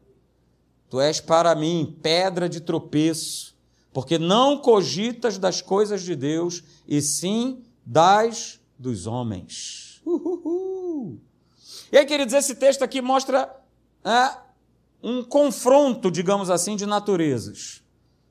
[0.89, 3.50] tu és para mim pedra de tropeço,
[3.93, 10.01] porque não cogitas das coisas de Deus, e sim das dos homens.
[10.07, 11.21] Uhuhu.
[11.93, 13.55] E aí, queridos, esse texto aqui mostra
[14.05, 14.37] é,
[15.03, 17.83] um confronto, digamos assim, de naturezas.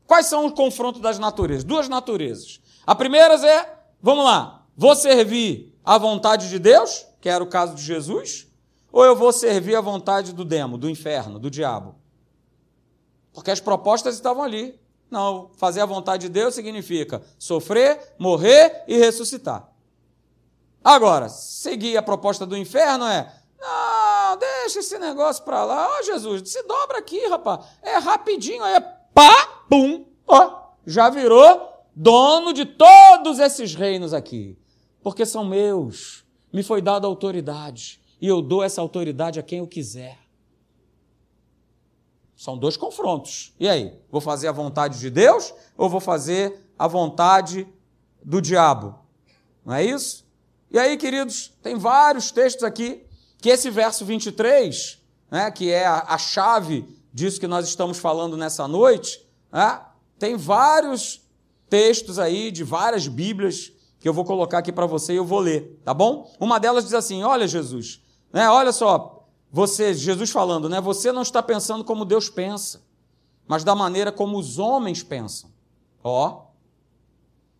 [0.07, 1.63] Quais são os confrontos das naturezas?
[1.63, 2.59] Duas naturezas.
[2.85, 7.75] A primeira é, vamos lá, vou servir à vontade de Deus, que era o caso
[7.75, 8.47] de Jesus,
[8.91, 11.95] ou eu vou servir à vontade do demo, do inferno, do diabo?
[13.33, 14.78] Porque as propostas estavam ali.
[15.09, 19.69] Não, fazer a vontade de Deus significa sofrer, morrer e ressuscitar.
[20.83, 25.87] Agora, seguir a proposta do inferno é não, deixa esse negócio para lá.
[25.87, 27.65] Ó, oh, Jesus, se dobra aqui, rapaz.
[27.81, 28.79] É rapidinho, é
[29.13, 34.57] pá, pum, ó, já virou dono de todos esses reinos aqui.
[35.03, 36.23] Porque são meus.
[36.51, 37.99] Me foi dada autoridade.
[38.21, 40.17] E eu dou essa autoridade a quem eu quiser.
[42.39, 43.53] São dois confrontos.
[43.59, 43.99] E aí?
[44.09, 47.67] Vou fazer a vontade de Deus ou vou fazer a vontade
[48.23, 48.97] do diabo?
[49.65, 50.25] Não é isso?
[50.71, 53.05] E aí, queridos, tem vários textos aqui
[53.39, 54.99] que esse verso 23,
[55.29, 59.21] né, que é a, a chave disso que nós estamos falando nessa noite,
[59.51, 59.81] né,
[60.17, 61.21] tem vários
[61.69, 65.39] textos aí de várias Bíblias que eu vou colocar aqui para você e eu vou
[65.39, 66.33] ler, tá bom?
[66.39, 69.18] Uma delas diz assim: Olha, Jesus, né, olha só,
[69.51, 72.83] você, Jesus falando, né, você não está pensando como Deus pensa,
[73.47, 75.49] mas da maneira como os homens pensam.
[76.03, 76.45] Ó.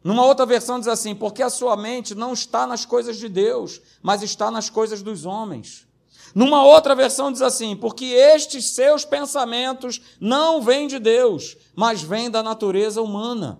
[0.04, 3.82] Numa outra versão diz assim: porque a sua mente não está nas coisas de Deus,
[4.02, 5.88] mas está nas coisas dos homens.
[6.34, 12.30] Numa outra versão diz assim: porque estes seus pensamentos não vêm de Deus, mas vêm
[12.30, 13.60] da natureza humana.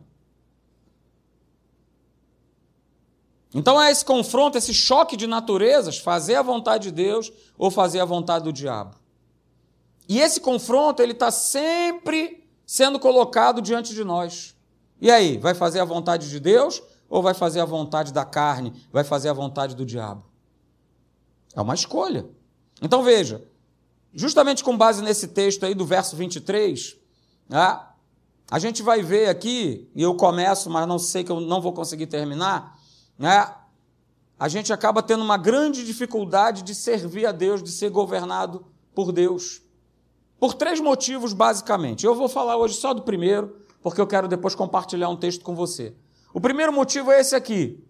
[3.54, 8.00] Então é esse confronto, esse choque de naturezas, fazer a vontade de Deus ou fazer
[8.00, 8.96] a vontade do diabo.
[10.08, 14.56] E esse confronto, ele está sempre sendo colocado diante de nós.
[15.02, 18.74] E aí, vai fazer a vontade de Deus ou vai fazer a vontade da carne,
[18.92, 20.24] vai fazer a vontade do diabo?
[21.56, 22.28] É uma escolha.
[22.82, 23.44] Então veja,
[24.14, 26.96] justamente com base nesse texto aí do verso 23,
[27.48, 27.82] né,
[28.50, 31.74] a gente vai ver aqui, e eu começo, mas não sei que eu não vou
[31.74, 32.79] conseguir terminar,
[33.20, 33.54] né,
[34.40, 39.12] a gente acaba tendo uma grande dificuldade de servir a Deus, de ser governado por
[39.12, 39.62] Deus.
[40.40, 42.06] Por três motivos, basicamente.
[42.06, 45.54] Eu vou falar hoje só do primeiro, porque eu quero depois compartilhar um texto com
[45.54, 45.94] você.
[46.34, 47.84] O primeiro motivo é esse aqui.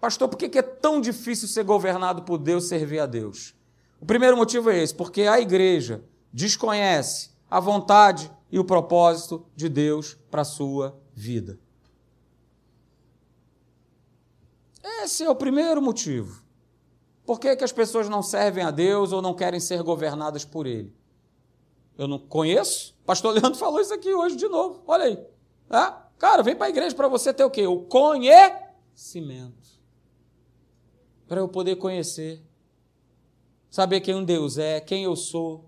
[0.00, 3.54] Pastor, por que é tão difícil ser governado por Deus, servir a Deus?
[4.00, 9.68] O primeiro motivo é esse, porque a igreja desconhece a vontade e o propósito de
[9.68, 11.58] Deus para a sua vida.
[14.84, 16.44] Esse é o primeiro motivo.
[17.24, 20.66] Por que, que as pessoas não servem a Deus ou não querem ser governadas por
[20.66, 20.94] Ele?
[21.96, 22.94] Eu não conheço.
[23.06, 24.82] Pastor Leandro falou isso aqui hoje de novo.
[24.86, 25.18] Olha aí.
[25.70, 25.94] É?
[26.18, 27.66] Cara, vem para a igreja para você ter o quê?
[27.66, 29.54] O conhecimento.
[31.26, 32.42] Para eu poder conhecer.
[33.70, 35.64] Saber quem um Deus é, quem eu sou.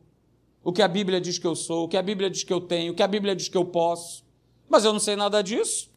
[0.62, 2.60] O que a Bíblia diz que eu sou, o que a Bíblia diz que eu
[2.60, 4.24] tenho, o que a Bíblia diz que eu posso.
[4.68, 5.90] Mas eu não sei nada disso.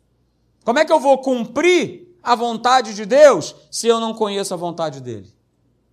[0.63, 4.57] Como é que eu vou cumprir a vontade de Deus se eu não conheço a
[4.57, 5.33] vontade dele?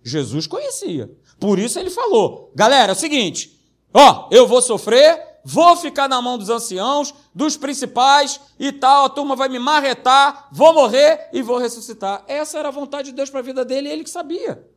[0.03, 1.11] Jesus conhecia.
[1.39, 3.57] Por isso ele falou: galera, é o seguinte,
[3.93, 9.09] Ó, eu vou sofrer, vou ficar na mão dos anciãos, dos principais e tal, a
[9.09, 12.23] turma vai me marretar, vou morrer e vou ressuscitar.
[12.27, 14.67] Essa era a vontade de Deus para a vida dele, ele que sabia.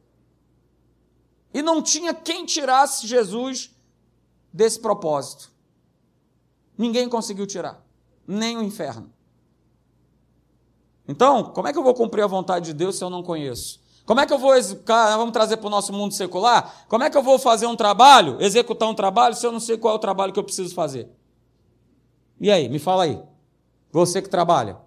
[1.52, 3.70] E não tinha quem tirasse Jesus
[4.52, 5.50] desse propósito.
[6.78, 7.84] Ninguém conseguiu tirar,
[8.26, 9.12] nem o inferno.
[11.10, 13.80] Então, como é que eu vou cumprir a vontade de Deus se eu não conheço?
[14.06, 14.52] Como é que eu vou?
[14.86, 16.86] Vamos trazer para o nosso mundo secular?
[16.88, 19.76] Como é que eu vou fazer um trabalho, executar um trabalho, se eu não sei
[19.76, 21.08] qual é o trabalho que eu preciso fazer?
[22.40, 23.20] E aí, me fala aí.
[23.90, 24.78] Você que trabalha.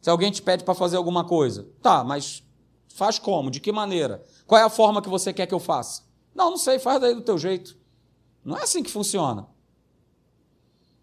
[0.00, 2.42] Se alguém te pede para fazer alguma coisa, tá, mas
[2.94, 3.50] faz como?
[3.50, 4.24] De que maneira?
[4.46, 6.04] Qual é a forma que você quer que eu faça?
[6.34, 7.76] Não, não sei, faz daí do teu jeito.
[8.42, 9.46] Não é assim que funciona.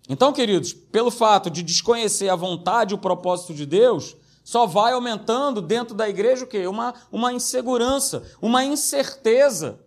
[0.09, 4.17] Então, queridos, pelo fato de desconhecer a vontade e o propósito de Deus,
[4.47, 6.67] só vai aumentando dentro da igreja o quê?
[6.67, 9.81] Uma, uma insegurança, uma incerteza.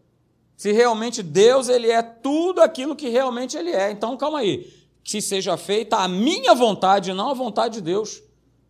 [0.54, 3.90] Se realmente Deus ele é tudo aquilo que realmente ele é.
[3.90, 4.70] Então, calma aí.
[5.02, 8.22] Que seja feita a minha vontade, não a vontade de Deus.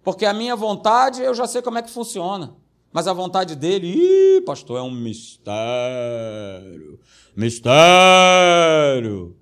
[0.05, 2.55] Porque a minha vontade eu já sei como é que funciona.
[2.93, 7.01] Mas a vontade dele, ih, pastor, é um mistério.
[7.35, 9.37] Mistério.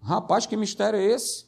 [0.00, 1.46] Rapaz, que mistério é esse?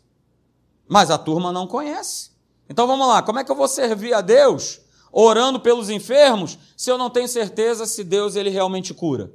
[0.88, 2.33] Mas a turma não conhece.
[2.68, 4.80] Então vamos lá, como é que eu vou servir a Deus
[5.12, 9.32] orando pelos enfermos se eu não tenho certeza se Deus ele realmente cura?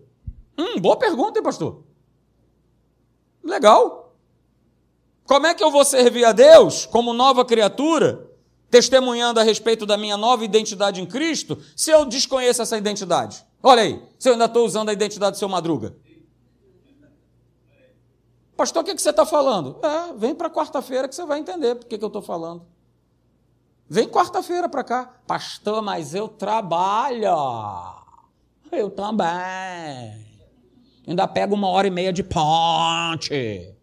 [0.57, 1.83] Hum, boa pergunta, hein, pastor?
[3.43, 4.13] Legal.
[5.25, 8.27] Como é que eu vou servir a Deus como nova criatura,
[8.69, 13.45] testemunhando a respeito da minha nova identidade em Cristo, se eu desconheço essa identidade?
[13.61, 15.95] Olha aí, se eu ainda estou usando a identidade do seu Madruga.
[18.57, 19.79] Pastor, o que, que você está falando?
[19.81, 22.65] É, vem para quarta-feira que você vai entender por que, que eu estou falando.
[23.89, 25.09] Vem quarta-feira para cá.
[25.25, 27.27] Pastor, mas eu trabalho.
[28.71, 30.27] Eu também.
[31.07, 33.73] Ainda pego uma hora e meia de ponte.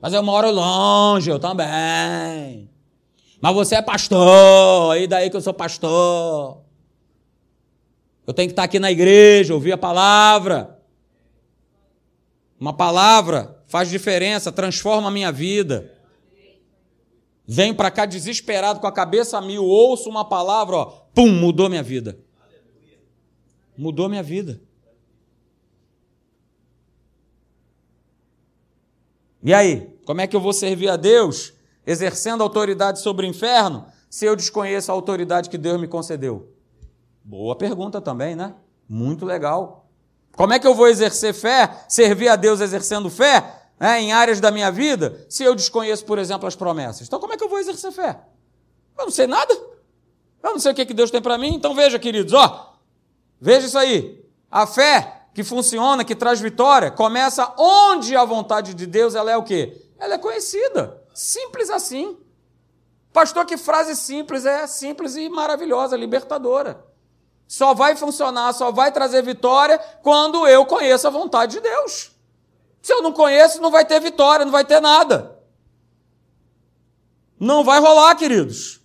[0.00, 2.70] Mas eu moro longe, eu também.
[3.40, 6.62] Mas você é pastor, e daí que eu sou pastor?
[8.24, 10.78] Eu tenho que estar aqui na igreja, ouvir a palavra.
[12.60, 15.97] Uma palavra faz diferença, transforma a minha vida.
[17.50, 20.84] Venho para cá desesperado, com a cabeça a mil, ouço uma palavra, ó,
[21.14, 22.18] pum, mudou minha vida.
[23.74, 24.60] Mudou minha vida.
[29.42, 31.54] E aí, como é que eu vou servir a Deus
[31.86, 36.52] exercendo autoridade sobre o inferno se eu desconheço a autoridade que Deus me concedeu?
[37.24, 38.54] Boa pergunta também, né?
[38.86, 39.88] Muito legal.
[40.32, 44.40] Como é que eu vou exercer fé, servir a Deus exercendo fé, né, em áreas
[44.40, 47.06] da minha vida se eu desconheço, por exemplo, as promessas?
[47.06, 48.20] Então, como é que eu vou exercer fé?
[48.98, 49.54] Eu não sei nada.
[50.42, 51.54] Eu não sei o que, que Deus tem para mim.
[51.54, 52.78] Então, veja, queridos, ó,
[53.40, 54.24] veja isso aí.
[54.50, 59.36] A fé que funciona, que traz vitória, começa onde a vontade de Deus ela é
[59.36, 59.88] o quê?
[59.98, 61.00] Ela é conhecida.
[61.14, 62.18] Simples assim.
[63.12, 66.84] Pastor, que frase simples, é simples e maravilhosa, libertadora.
[67.46, 72.12] só vai funcionar, só vai trazer vitória quando eu conheço a vontade de Deus.
[72.88, 75.38] Se eu não conheço, não vai ter vitória, não vai ter nada.
[77.38, 78.80] Não vai rolar, queridos.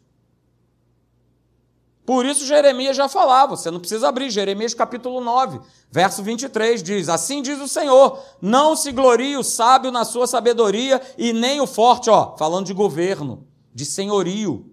[2.06, 7.08] Por isso Jeremias já falava, você não precisa abrir, Jeremias capítulo 9, verso 23 diz:
[7.08, 11.66] Assim diz o Senhor: Não se glorie o sábio na sua sabedoria e nem o
[11.66, 14.70] forte, ó, falando de governo, de senhorio.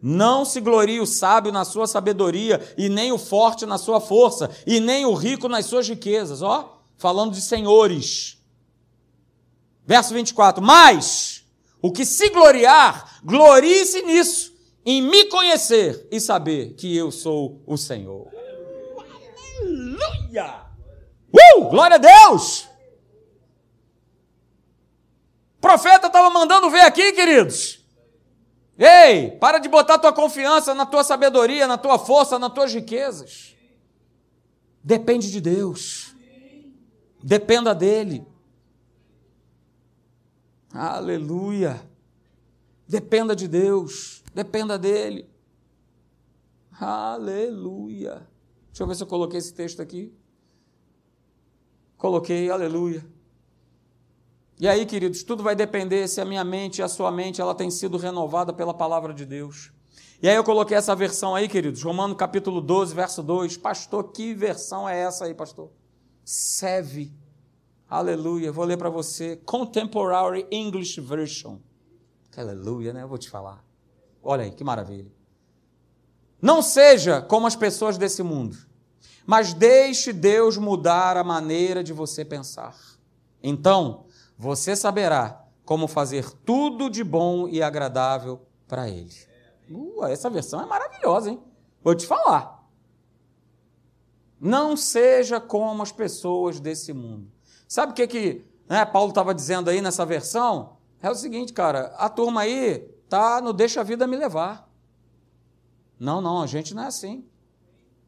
[0.00, 4.48] Não se glorie o sábio na sua sabedoria e nem o forte na sua força
[4.66, 8.33] e nem o rico nas suas riquezas, ó, falando de senhores.
[9.86, 11.44] Verso 24: Mas
[11.80, 14.54] o que se gloriar, glorie-se nisso
[14.84, 18.28] em me conhecer e saber que eu sou o Senhor.
[19.60, 20.64] Aleluia!
[21.32, 21.68] Uh!
[21.68, 22.68] Glória a Deus!
[25.56, 27.82] O profeta estava mandando ver aqui, queridos.
[28.78, 33.54] Ei, para de botar tua confiança na tua sabedoria, na tua força, nas tuas riquezas.
[34.82, 36.14] Depende de Deus.
[37.22, 38.26] Dependa dele.
[40.74, 41.80] Aleluia.
[42.88, 44.24] Dependa de Deus.
[44.34, 45.30] Dependa dele.
[46.72, 48.26] Aleluia.
[48.66, 50.12] Deixa eu ver se eu coloquei esse texto aqui.
[51.96, 53.06] Coloquei, aleluia.
[54.58, 57.54] E aí, queridos, tudo vai depender se a minha mente e a sua mente ela
[57.54, 59.72] tem sido renovada pela palavra de Deus.
[60.20, 63.56] E aí eu coloquei essa versão aí, queridos, Romano capítulo 12, verso 2.
[63.58, 65.70] Pastor, que versão é essa aí, pastor?
[66.24, 67.12] Seve.
[67.94, 68.50] Aleluia.
[68.50, 69.36] Vou ler para você.
[69.36, 71.58] Contemporary English Version.
[72.36, 73.04] Aleluia, né?
[73.04, 73.64] Eu vou te falar.
[74.20, 75.12] Olha aí, que maravilha.
[76.42, 78.56] Não seja como as pessoas desse mundo,
[79.24, 82.76] mas deixe Deus mudar a maneira de você pensar.
[83.40, 89.14] Então, você saberá como fazer tudo de bom e agradável para Ele.
[89.70, 91.40] Uh, essa versão é maravilhosa, hein?
[91.80, 92.68] Vou te falar.
[94.40, 97.33] Não seja como as pessoas desse mundo.
[97.74, 100.76] Sabe o que, que né, Paulo estava dizendo aí nessa versão?
[101.02, 104.70] É o seguinte, cara, a turma aí tá no deixa a vida me levar.
[105.98, 107.24] Não, não, a gente não é assim.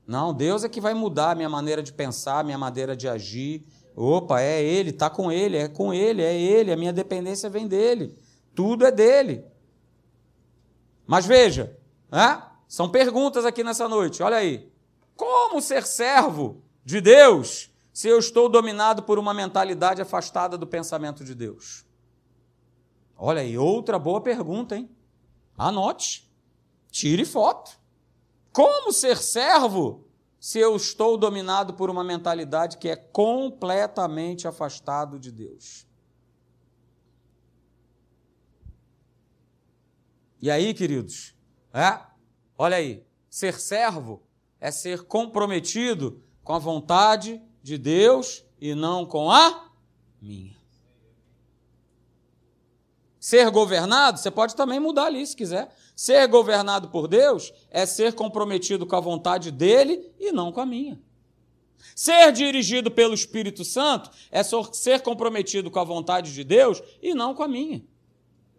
[0.06, 3.08] Não, Deus é que vai mudar a minha maneira de pensar, a minha maneira de
[3.08, 3.66] agir.
[3.96, 7.66] Opa, é Ele, tá com Ele, é com Ele, é Ele, a minha dependência vem
[7.66, 8.16] dele.
[8.54, 9.44] Tudo é dele.
[11.04, 11.76] Mas veja,
[12.08, 12.40] né?
[12.68, 14.70] são perguntas aqui nessa noite, olha aí.
[15.16, 21.24] Como ser servo de Deus se eu estou dominado por uma mentalidade afastada do pensamento
[21.24, 21.86] de Deus?
[23.16, 24.94] Olha aí, outra boa pergunta, hein?
[25.57, 26.30] Anote.
[26.90, 27.80] Tire foto.
[28.53, 30.07] Como ser servo
[30.38, 35.86] se eu estou dominado por uma mentalidade que é completamente afastado de Deus?
[40.42, 41.34] E aí, queridos,
[41.72, 41.99] é?
[42.59, 44.22] olha aí, ser servo
[44.61, 49.72] é ser comprometido com a vontade de Deus e não com a
[50.22, 50.54] minha.
[53.18, 55.74] Ser governado, você pode também mudar ali se quiser.
[55.96, 60.66] Ser governado por Deus é ser comprometido com a vontade dele e não com a
[60.66, 61.02] minha.
[61.92, 67.34] Ser dirigido pelo Espírito Santo é ser comprometido com a vontade de Deus e não
[67.34, 67.84] com a minha.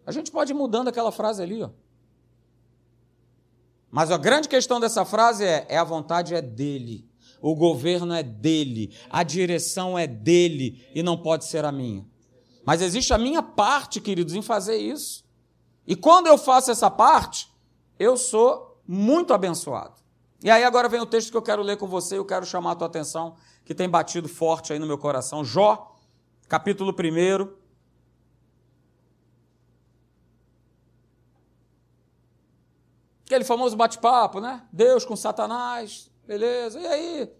[0.04, 1.70] A gente pode ir mudando aquela frase ali, ó.
[3.90, 7.07] Mas a grande questão dessa frase é: é a vontade é dele,
[7.40, 12.06] o governo é dele, a direção é dele e não pode ser a minha.
[12.64, 15.24] Mas existe a minha parte, queridos, em fazer isso.
[15.86, 17.48] E quando eu faço essa parte,
[17.98, 19.94] eu sou muito abençoado.
[20.42, 22.72] E aí agora vem o texto que eu quero ler com você, eu quero chamar
[22.72, 25.44] a tua atenção, que tem batido forte aí no meu coração.
[25.44, 25.96] Jó,
[26.48, 27.58] capítulo 1.
[33.26, 34.62] Aquele famoso bate-papo, né?
[34.72, 36.78] Deus com Satanás, beleza.
[36.78, 37.32] E aí?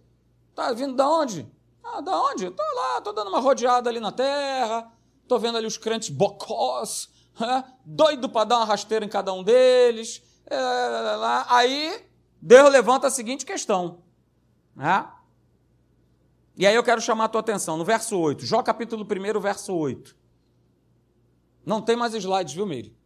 [0.53, 1.49] Tá vindo da onde?
[1.81, 2.49] Ah, da onde?
[2.49, 4.91] Tô lá, tô dando uma rodeada ali na terra,
[5.29, 7.07] Estou vendo ali os crentes bocós,
[7.85, 10.23] doido para dar uma rasteira em cada um deles.
[10.47, 10.57] É,
[11.47, 12.03] aí
[12.41, 14.01] Deus levanta a seguinte questão.
[14.75, 15.07] Né?
[16.57, 19.71] E aí eu quero chamar a tua atenção no verso 8, Jó capítulo 1, verso
[19.71, 20.17] 8.
[21.63, 22.97] Não tem mais slides, viu, Meire?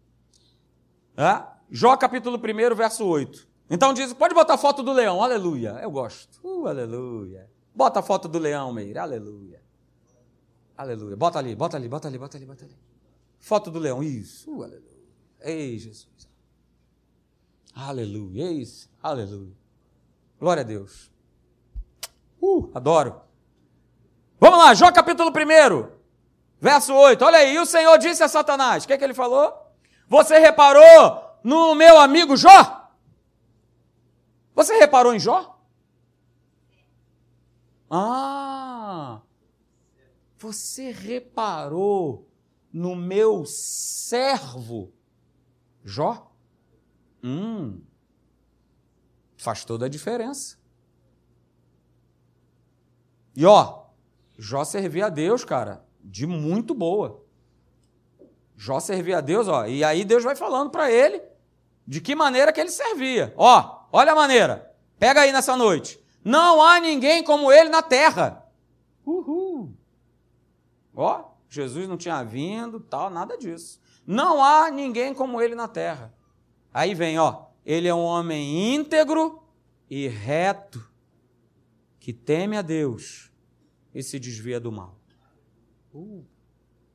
[1.18, 1.44] É?
[1.70, 3.46] Jó capítulo 1, verso 8.
[3.74, 5.80] Então diz, pode botar foto do leão, aleluia.
[5.82, 6.40] Eu gosto.
[6.44, 7.50] Uh, aleluia.
[7.74, 9.60] Bota a foto do leão, Meire, aleluia.
[10.78, 11.18] Aleluia.
[11.18, 12.78] Bota ali, bota ali, bota ali, bota ali, bota ali.
[13.40, 14.52] Foto do leão, isso.
[14.52, 15.04] Uh, aleluia.
[15.42, 16.08] Ei, Jesus.
[17.74, 18.92] Aleluia, isso.
[19.02, 19.58] Aleluia.
[20.40, 21.12] Glória a Deus.
[22.40, 23.22] Uh, adoro.
[24.40, 25.90] Vamos lá, Jó capítulo 1,
[26.62, 27.26] verso 8.
[27.26, 29.52] Olha aí, e o Senhor disse a Satanás: o que, é que ele falou?
[30.08, 32.83] Você reparou no meu amigo Jó?
[34.56, 35.60] Você reparou em Jó?
[37.90, 39.22] Ah!
[40.38, 42.28] Você reparou
[42.72, 44.92] no meu servo
[45.84, 46.32] Jó?
[47.24, 47.82] Hum.
[49.38, 50.58] Faz toda a diferença.
[53.36, 53.86] E ó,
[54.38, 57.24] Jó servia a Deus, cara, de muito boa.
[58.56, 61.22] Jó servia a Deus, ó, e aí Deus vai falando para ele
[61.86, 63.34] de que maneira que ele servia.
[63.36, 64.76] Ó, olha a maneira.
[65.00, 66.04] Pega aí nessa noite.
[66.24, 68.46] Não há ninguém como ele na terra.
[69.06, 69.74] Uhul.
[70.96, 73.80] Ó, Jesus não tinha vindo, tal, nada disso.
[74.06, 76.14] Não há ninguém como ele na terra.
[76.74, 79.44] Aí vem, ó, ele é um homem íntegro
[79.90, 80.90] e reto,
[82.00, 83.32] que teme a Deus
[83.94, 84.98] e se desvia do mal.
[85.94, 86.26] Uh.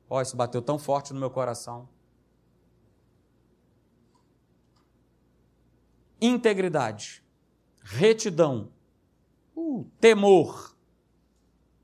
[0.09, 1.87] Ó, isso bateu tão forte no meu coração.
[6.21, 7.23] Integridade,
[7.81, 8.71] retidão,
[9.99, 10.75] temor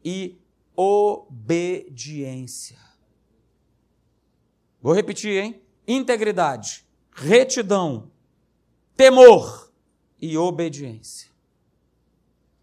[0.03, 0.37] e
[0.75, 2.77] obediência.
[4.81, 5.61] Vou repetir, hein?
[5.87, 8.11] Integridade, retidão,
[8.95, 9.71] temor
[10.21, 11.31] e obediência.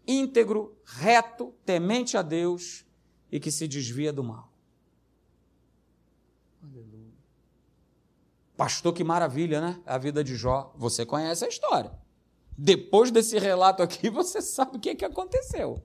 [0.05, 2.85] Íntegro, reto, temente a Deus
[3.31, 4.51] e que se desvia do mal.
[6.61, 6.92] Aleluia.
[8.55, 9.81] Pastor, que maravilha, né?
[9.85, 10.73] A vida de Jó.
[10.77, 11.91] Você conhece a história.
[12.57, 15.83] Depois desse relato aqui, você sabe o que, que aconteceu.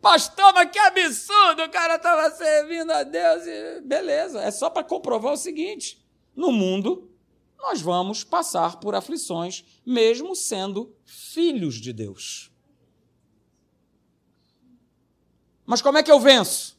[0.00, 1.64] Pastor, mas que absurdo!
[1.64, 3.80] O cara estava servindo a Deus e.
[3.82, 6.02] Beleza, é só para comprovar o seguinte:
[6.34, 7.10] no mundo,
[7.58, 12.50] nós vamos passar por aflições, mesmo sendo filhos de Deus.
[15.66, 16.78] Mas como é que eu venço?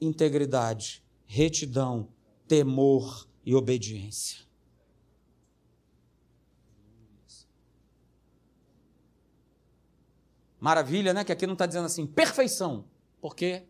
[0.00, 2.12] Integridade, retidão,
[2.46, 4.44] temor e obediência.
[10.58, 11.24] Maravilha, né?
[11.24, 12.86] Que aqui não está dizendo assim, perfeição,
[13.20, 13.64] porque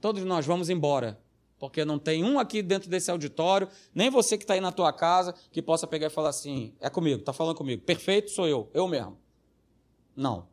[0.00, 1.20] todos nós vamos embora.
[1.58, 4.92] Porque não tem um aqui dentro desse auditório, nem você que está aí na tua
[4.92, 7.82] casa, que possa pegar e falar assim: é comigo, está falando comigo.
[7.82, 9.18] Perfeito sou eu, eu mesmo.
[10.14, 10.48] Não.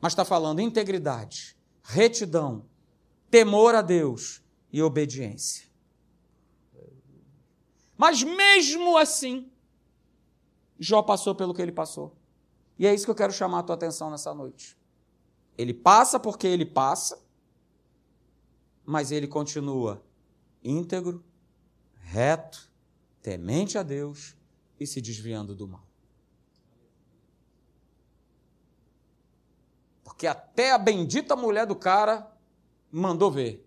[0.00, 2.66] Mas está falando integridade, retidão,
[3.30, 4.42] temor a Deus
[4.72, 5.66] e obediência.
[7.96, 9.50] Mas mesmo assim,
[10.78, 12.16] Jó passou pelo que ele passou.
[12.78, 14.76] E é isso que eu quero chamar a tua atenção nessa noite.
[15.56, 17.22] Ele passa porque ele passa,
[18.84, 20.02] mas ele continua
[20.62, 21.24] íntegro,
[22.00, 22.70] reto,
[23.22, 24.36] temente a Deus
[24.78, 25.86] e se desviando do mal.
[30.02, 32.30] Porque até a bendita mulher do cara
[32.90, 33.64] mandou ver.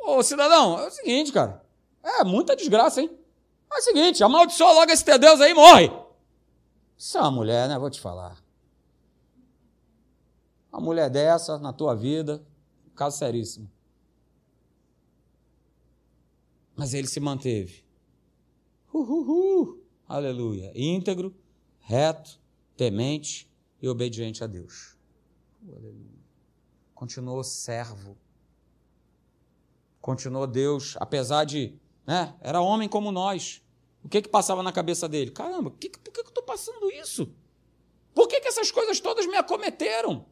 [0.00, 1.64] Ô cidadão, é o seguinte, cara.
[2.02, 3.10] É muita desgraça, hein?
[3.72, 5.90] É o seguinte, amaldiçoa logo esse teu Deus aí e morre.
[6.96, 7.78] Isso é uma mulher, né?
[7.78, 8.42] Vou te falar.
[10.72, 12.44] Uma mulher dessa na tua vida,
[12.94, 13.70] caso seríssimo.
[16.74, 17.84] Mas ele se manteve.
[18.92, 20.72] Uhuhu, aleluia.
[20.74, 21.34] Íntegro,
[21.80, 22.40] reto,
[22.76, 23.50] temente
[23.80, 24.96] e obediente a Deus.
[25.62, 26.22] aleluia.
[26.94, 28.16] Continuou servo.
[30.00, 33.62] Continuou Deus, apesar de, né, era homem como nós.
[34.04, 35.30] O que que passava na cabeça dele?
[35.30, 37.32] Caramba, que, por que eu estou passando isso?
[38.14, 40.26] Por que, que essas coisas todas me acometeram?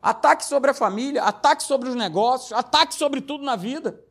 [0.00, 4.04] Ataque sobre a família, ataque sobre os negócios, ataque sobre tudo na vida.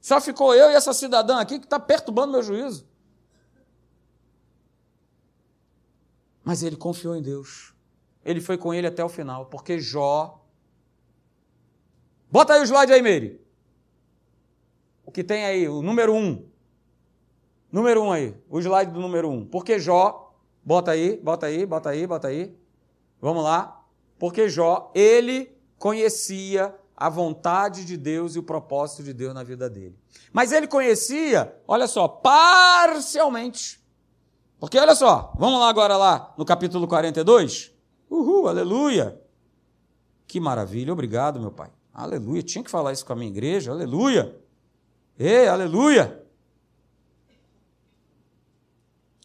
[0.00, 2.86] Só ficou eu e essa cidadã aqui que está perturbando meu juízo.
[6.44, 7.74] Mas ele confiou em Deus.
[8.24, 10.40] Ele foi com ele até o final, porque Jó.
[12.30, 13.44] Bota aí o slide aí, Meire.
[15.06, 16.44] O que tem aí, o número um.
[17.70, 19.46] Número um aí, o slide do número um.
[19.46, 20.34] Porque Jó,
[20.64, 22.56] bota aí, bota aí, bota aí, bota aí.
[23.20, 23.84] Vamos lá.
[24.18, 29.70] Porque Jó, ele conhecia a vontade de Deus e o propósito de Deus na vida
[29.70, 29.96] dele.
[30.32, 33.80] Mas ele conhecia, olha só, parcialmente.
[34.58, 37.72] Porque olha só, vamos lá agora lá no capítulo 42.
[38.10, 39.20] Uhul, aleluia.
[40.26, 41.70] Que maravilha, obrigado, meu pai.
[41.94, 44.34] Aleluia, tinha que falar isso com a minha igreja, aleluia.
[45.18, 46.22] Ei, aleluia.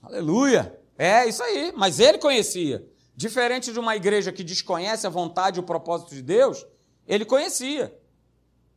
[0.02, 0.80] Aleluia!
[0.98, 2.88] É isso aí, mas ele conhecia.
[3.16, 6.66] Diferente de uma igreja que desconhece a vontade e o propósito de Deus,
[7.08, 7.96] ele conhecia.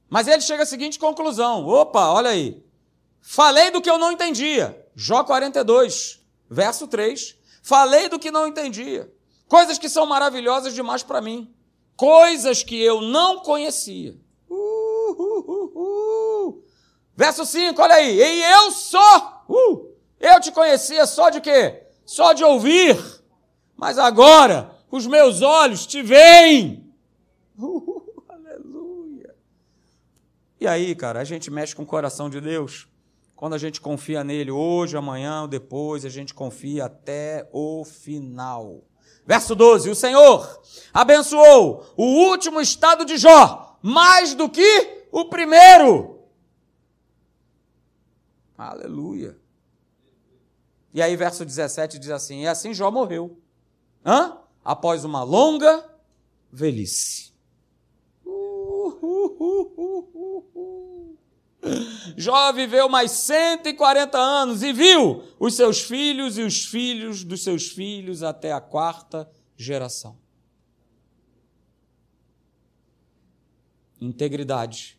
[0.09, 2.63] Mas ele chega à seguinte conclusão: opa, olha aí.
[3.21, 4.87] Falei do que eu não entendia.
[4.95, 7.37] Jó 42, verso 3.
[7.63, 9.11] Falei do que não entendia.
[9.49, 11.53] Coisas que são maravilhosas demais para mim.
[11.97, 14.15] Coisas que eu não conhecia.
[14.49, 16.24] Uh, uh, uh,
[17.17, 18.19] verso 5, olha aí.
[18.19, 19.45] E eu sou.
[19.49, 21.83] Uh, eu te conhecia só de quê?
[22.05, 22.99] Só de ouvir.
[23.77, 26.83] Mas agora, os meus olhos te veem.
[27.57, 29.33] Uh, aleluia.
[30.61, 32.89] E aí, cara, a gente mexe com o coração de Deus.
[33.37, 38.83] Quando a gente confia nele hoje, amanhã ou depois, a gente confia até o final.
[39.27, 40.63] Verso 12: O Senhor
[40.93, 46.14] abençoou o último estado de Jó mais do que o primeiro.
[48.57, 49.39] Aleluia.
[50.93, 53.39] E aí, verso 17 diz assim: E assim Jó morreu.
[54.05, 54.39] Hã?
[54.65, 55.85] Após uma longa
[56.53, 57.35] velhice.
[62.17, 67.69] Jó viveu mais 140 anos e viu os seus filhos e os filhos dos seus
[67.69, 70.17] filhos até a quarta geração.
[74.01, 74.99] Integridade,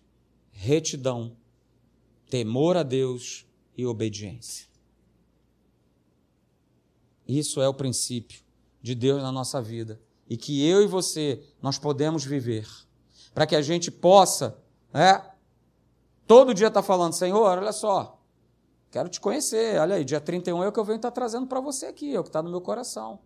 [0.51, 1.37] retidão,
[2.29, 3.45] temor a Deus
[3.77, 4.67] e obediência.
[7.27, 8.41] Isso é o princípio
[8.81, 9.99] de Deus na nossa vida
[10.29, 12.67] e que eu e você nós podemos viver
[13.33, 14.57] para que a gente possa,
[14.93, 15.21] né,
[16.27, 18.19] Todo dia está falando, Senhor, olha só,
[18.89, 19.79] quero te conhecer.
[19.79, 22.15] Olha aí, dia 31 é o que eu venho estar tá trazendo para você aqui,
[22.15, 23.19] é o que está no meu coração.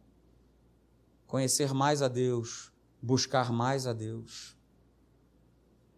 [1.26, 4.58] Conhecer mais a Deus, buscar mais a Deus.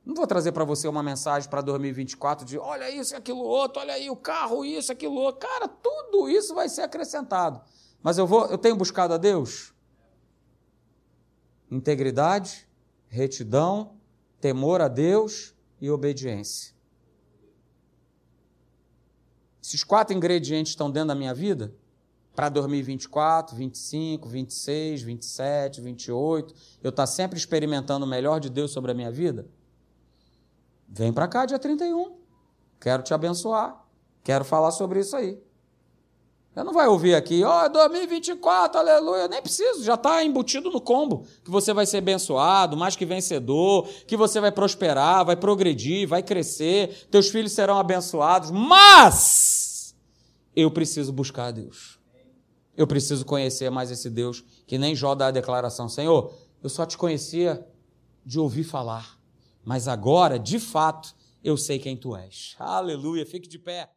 [0.03, 3.81] Não vou trazer para você uma mensagem para 2024 de olha isso e aquilo outro,
[3.81, 5.47] olha aí o carro, isso, aquilo outro.
[5.47, 7.61] Cara, tudo isso vai ser acrescentado.
[8.01, 9.73] Mas eu vou, eu tenho buscado a Deus?
[11.69, 12.67] Integridade,
[13.07, 13.95] retidão,
[14.39, 16.73] temor a Deus e obediência.
[19.61, 21.75] Esses quatro ingredientes estão dentro da minha vida?
[22.35, 28.71] Para 2024, 25, 26, 27, 28, eu estar tá sempre experimentando o melhor de Deus
[28.71, 29.47] sobre a minha vida?
[30.91, 32.17] Vem para cá dia 31.
[32.79, 33.81] Quero te abençoar.
[34.23, 35.41] Quero falar sobre isso aí.
[36.53, 40.81] Eu não vai ouvir aqui, ó, oh, 2024, aleluia, nem preciso, já está embutido no
[40.81, 46.05] combo, que você vai ser abençoado, mais que vencedor, que você vai prosperar, vai progredir,
[46.09, 49.95] vai crescer, teus filhos serão abençoados, mas
[50.53, 51.97] eu preciso buscar a Deus.
[52.75, 56.85] Eu preciso conhecer mais esse Deus, que nem Jó dá a declaração, Senhor, eu só
[56.85, 57.65] te conhecia
[58.25, 59.17] de ouvir falar,
[59.63, 62.55] mas agora, de fato, eu sei quem tu és.
[62.59, 63.89] Aleluia, fique de pé.